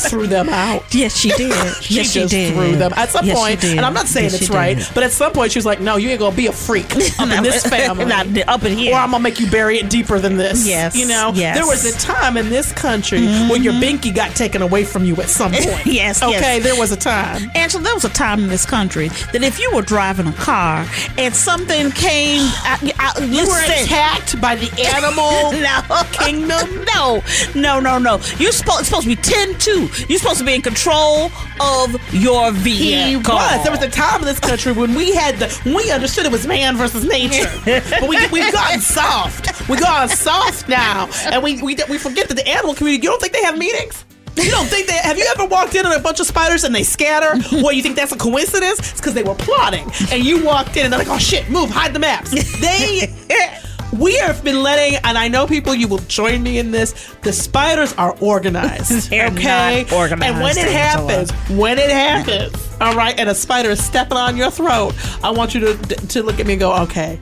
threw 0.08 0.26
them 0.26 0.48
out. 0.48 0.82
Yes, 0.94 1.16
she 1.16 1.30
did. 1.30 1.48
She 1.88 1.94
yes, 1.94 2.12
she 2.12 2.26
did. 2.26 2.54
threw 2.54 2.76
them 2.76 2.92
at 2.96 3.08
some 3.10 3.24
Yes, 3.24 3.38
point, 3.38 3.64
and 3.64 3.80
I'm 3.80 3.94
not 3.94 4.06
saying 4.06 4.30
Yes, 4.30 4.42
it's 4.42 4.50
right, 4.50 4.76
did. 4.76 4.88
but 4.94 5.02
at 5.02 5.12
some 5.12 5.32
point 5.32 5.52
she 5.52 5.58
was 5.58 5.66
like, 5.66 5.80
"No, 5.80 5.96
you 5.96 6.08
ain't 6.10 6.18
gonna 6.20 6.34
be 6.36 6.46
a 6.46 6.52
freak 6.52 6.90
up 7.18 7.28
in 7.30 7.42
this 7.42 7.64
family." 7.64 8.04
Not 8.04 8.26
up 8.48 8.64
in 8.64 8.76
here. 8.76 8.94
or 8.94 8.98
I'm 8.98 9.10
gonna 9.12 9.22
make 9.22 9.40
you 9.40 9.50
bury 9.50 9.78
it 9.78 9.88
deeper 9.88 10.18
than 10.18 10.36
this. 10.36 10.66
Yes, 10.66 10.96
You 10.96 11.06
know, 11.06 11.32
yes. 11.34 11.56
there 11.56 11.66
was 11.66 11.84
a 11.84 11.98
time 11.98 12.36
in 12.36 12.48
this 12.48 12.72
country 12.72 13.20
when 13.48 13.62
your 13.62 13.72
mm-hmm. 13.74 13.96
binky 13.98 14.14
got 14.14 14.34
taken 14.36 14.62
away 14.62 14.84
from 14.84 15.04
you 15.04 15.14
at 15.16 15.28
some 15.28 15.52
point. 15.52 15.86
Yes, 15.86 16.22
Okay, 16.22 16.58
there 16.60 16.76
was 16.76 16.92
a 16.92 16.96
time. 16.96 17.50
Angela, 17.54 17.82
there 17.84 17.94
was 17.94 18.04
a 18.04 18.10
time 18.10 18.40
in 18.40 18.48
this 18.48 18.66
country 18.66 19.08
that 19.32 19.42
if 19.42 19.58
you 19.58 19.70
were 19.74 19.82
driving 19.82 20.26
a 20.26 20.32
car 20.32 20.86
and 21.16 21.34
something 21.34 21.90
came, 21.92 22.42
out, 22.64 22.82
out, 22.98 23.20
You 23.22 23.46
were 23.48 23.62
attacked 23.64 24.40
by 24.40 24.56
the 24.56 24.70
animal 24.94 25.52
no, 25.88 26.02
kingdom. 26.12 26.84
no, 26.94 27.22
no, 27.54 27.80
no, 27.80 27.98
no. 27.98 28.20
You're 28.38 28.52
supposed 28.52 28.86
supposed 28.86 29.08
to 29.08 29.08
be 29.08 29.16
10-2. 29.16 30.08
You're 30.08 30.18
supposed 30.18 30.38
to 30.38 30.44
be 30.44 30.54
in 30.54 30.62
control 30.62 31.30
of 31.60 31.96
your 32.12 32.52
vehicle. 32.52 33.08
He 33.08 33.16
was. 33.16 33.62
There 33.62 33.72
was 33.72 33.82
a 33.82 33.90
time 33.90 34.20
in 34.20 34.26
this 34.26 34.40
country 34.40 34.72
when 34.72 34.94
we 34.94 35.14
had 35.14 35.36
the 35.36 35.48
we 35.64 35.90
understood 35.90 36.26
it 36.26 36.32
was 36.32 36.46
man 36.46 36.76
versus 36.76 37.04
nature, 37.04 37.50
but 37.64 38.08
we 38.08 38.16
we've 38.28 38.52
gotten 38.52 38.80
soft. 38.80 39.68
We 39.68 39.76
gotten 39.78 40.14
soft 40.14 40.68
now, 40.68 41.08
and 41.24 41.42
we 41.42 41.62
we 41.62 41.76
we 41.88 41.98
forget 41.98 42.28
that 42.28 42.34
the 42.34 42.48
animal 42.48 42.74
community. 42.74 43.02
You 43.04 43.10
don't 43.10 43.20
think 43.20 43.32
they 43.32 43.42
have 43.42 43.58
meetings? 43.58 44.04
You 44.36 44.50
don't 44.52 44.66
think 44.66 44.86
that? 44.86 45.04
have 45.04 45.18
you 45.18 45.26
ever 45.34 45.46
walked 45.46 45.74
in 45.74 45.84
on 45.84 45.92
a 45.92 45.98
bunch 45.98 46.20
of 46.20 46.26
spiders 46.26 46.62
and 46.62 46.72
they 46.72 46.84
scatter? 46.84 47.36
What 47.60 47.74
you 47.74 47.82
think 47.82 47.96
that's 47.96 48.12
a 48.12 48.16
coincidence? 48.16 48.78
It's 48.78 49.00
because 49.00 49.14
they 49.14 49.24
were 49.24 49.34
plotting, 49.34 49.90
and 50.12 50.24
you 50.24 50.44
walked 50.44 50.76
in 50.76 50.84
and 50.84 50.92
they're 50.92 51.00
like, 51.00 51.08
"Oh 51.08 51.18
shit, 51.18 51.50
move, 51.50 51.70
hide 51.70 51.92
the 51.92 51.98
maps." 51.98 52.30
They. 52.60 53.12
We 53.96 54.16
have 54.18 54.44
been 54.44 54.62
letting, 54.62 54.98
and 55.04 55.16
I 55.16 55.28
know 55.28 55.46
people, 55.46 55.74
you 55.74 55.88
will 55.88 55.98
join 56.08 56.42
me 56.42 56.58
in 56.58 56.70
this. 56.72 57.14
The 57.22 57.32
spiders 57.32 57.94
are 57.94 58.16
organized. 58.20 59.12
Okay? 59.18 59.86
organized, 59.94 60.34
And 60.34 60.42
when 60.42 60.58
it 60.58 60.70
happens, 60.70 61.30
when 61.50 61.78
it 61.78 61.90
happens, 61.90 62.54
all 62.80 62.94
right, 62.94 63.18
and 63.18 63.28
a 63.28 63.34
spider 63.34 63.70
is 63.70 63.82
stepping 63.82 64.16
on 64.18 64.36
your 64.36 64.50
throat, 64.50 64.94
I 65.24 65.30
want 65.30 65.54
you 65.54 65.60
to 65.60 65.76
to 65.76 66.22
look 66.22 66.38
at 66.40 66.46
me 66.46 66.54
and 66.54 66.60
go, 66.60 66.74
okay, 66.82 67.18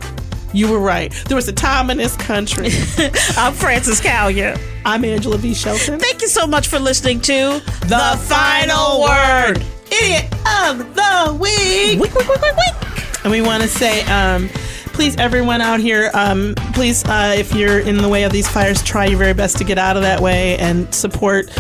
you 0.53 0.69
were 0.71 0.79
right. 0.81 1.13
There 1.29 1.37
was 1.37 1.49
a 1.49 1.53
time 1.53 1.91
in 1.91 1.99
this 1.99 2.17
country. 2.17 2.69
I'm 3.37 3.53
Frances 3.53 4.01
Callier. 4.01 4.59
I'm 4.85 5.05
Angela 5.05 5.39
V. 5.39 5.55
Shelton. 5.55 5.99
Thank 6.01 6.23
you 6.23 6.29
so 6.29 6.47
much 6.47 6.69
for 6.69 6.79
listening 6.79 7.21
to 7.23 7.63
The 7.83 8.19
Final 8.25 9.03
Word, 9.03 9.63
Idiot 9.91 10.33
of 10.65 10.95
the 10.95 11.37
Week. 11.41 12.01
Wick, 12.01 12.15
wick, 12.15 12.29
wick, 12.29 12.41
wick, 12.41 12.57
wick. 12.57 13.25
And 13.25 13.31
we 13.33 13.41
want 13.43 13.63
to 13.63 13.69
say, 13.69 14.03
um, 14.05 14.49
please, 14.97 15.15
everyone 15.17 15.61
out 15.61 15.79
here, 15.79 16.11
um, 16.15 16.55
please, 16.73 17.05
uh, 17.05 17.35
if 17.37 17.55
you're 17.55 17.81
in 17.81 17.99
the 17.99 18.09
way 18.09 18.23
of 18.25 18.33
these 18.33 18.49
fires, 18.49 18.83
try 18.83 19.05
your 19.05 19.19
very 19.19 19.35
best 19.35 19.59
to 19.59 19.65
get 19.65 19.77
out 19.77 19.95
of 19.95 20.03
that 20.03 20.21
way 20.23 20.57
and 20.57 20.93
support 20.93 21.51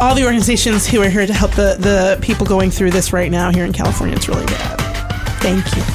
all 0.00 0.14
the 0.14 0.24
organizations 0.24 0.86
who 0.86 1.02
are 1.02 1.10
here 1.10 1.26
to 1.26 1.34
help 1.34 1.50
the, 1.52 1.76
the 1.78 2.18
people 2.22 2.46
going 2.46 2.70
through 2.70 2.90
this 2.90 3.12
right 3.12 3.30
now 3.30 3.52
here 3.52 3.66
in 3.66 3.74
California. 3.74 4.16
It's 4.16 4.26
really 4.26 4.46
bad. 4.46 4.80
Thank 5.42 5.76
you. 5.76 5.93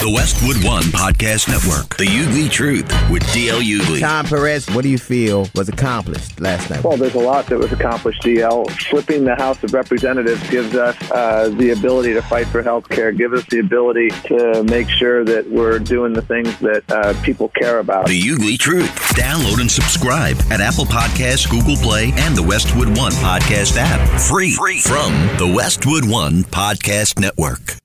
The 0.00 0.08
Westwood 0.08 0.64
One 0.64 0.84
Podcast 0.84 1.46
Network. 1.46 1.98
The 1.98 2.06
Ugly 2.06 2.48
Truth 2.48 2.86
with 3.10 3.22
DL 3.34 3.60
Hughley. 3.60 4.00
Tom 4.00 4.24
Perez, 4.24 4.66
what 4.70 4.80
do 4.80 4.88
you 4.88 4.96
feel 4.96 5.46
was 5.54 5.68
accomplished 5.68 6.40
last 6.40 6.70
night? 6.70 6.82
Well, 6.82 6.96
there's 6.96 7.14
a 7.14 7.18
lot 7.18 7.44
that 7.48 7.58
was 7.58 7.70
accomplished, 7.70 8.22
DL. 8.22 8.70
Flipping 8.88 9.24
the 9.24 9.34
House 9.34 9.62
of 9.62 9.74
Representatives 9.74 10.48
gives 10.48 10.74
us 10.74 10.96
uh, 11.10 11.50
the 11.50 11.72
ability 11.72 12.14
to 12.14 12.22
fight 12.22 12.46
for 12.46 12.62
health 12.62 12.88
care, 12.88 13.12
gives 13.12 13.34
us 13.40 13.44
the 13.50 13.58
ability 13.58 14.08
to 14.24 14.64
make 14.64 14.88
sure 14.88 15.22
that 15.22 15.46
we're 15.50 15.78
doing 15.78 16.14
the 16.14 16.22
things 16.22 16.58
that 16.60 16.82
uh, 16.90 17.12
people 17.22 17.48
care 17.50 17.78
about. 17.78 18.06
The 18.06 18.30
Ugly 18.32 18.56
Truth. 18.56 18.88
Download 19.18 19.60
and 19.60 19.70
subscribe 19.70 20.38
at 20.50 20.62
Apple 20.62 20.86
Podcasts, 20.86 21.46
Google 21.50 21.76
Play, 21.76 22.10
and 22.16 22.34
the 22.34 22.42
Westwood 22.42 22.88
One 22.96 23.12
Podcast 23.12 23.76
app. 23.76 24.00
Free, 24.18 24.54
Free. 24.54 24.80
from 24.80 25.12
the 25.36 25.52
Westwood 25.54 26.08
One 26.08 26.42
Podcast 26.44 27.18
Network. 27.18 27.76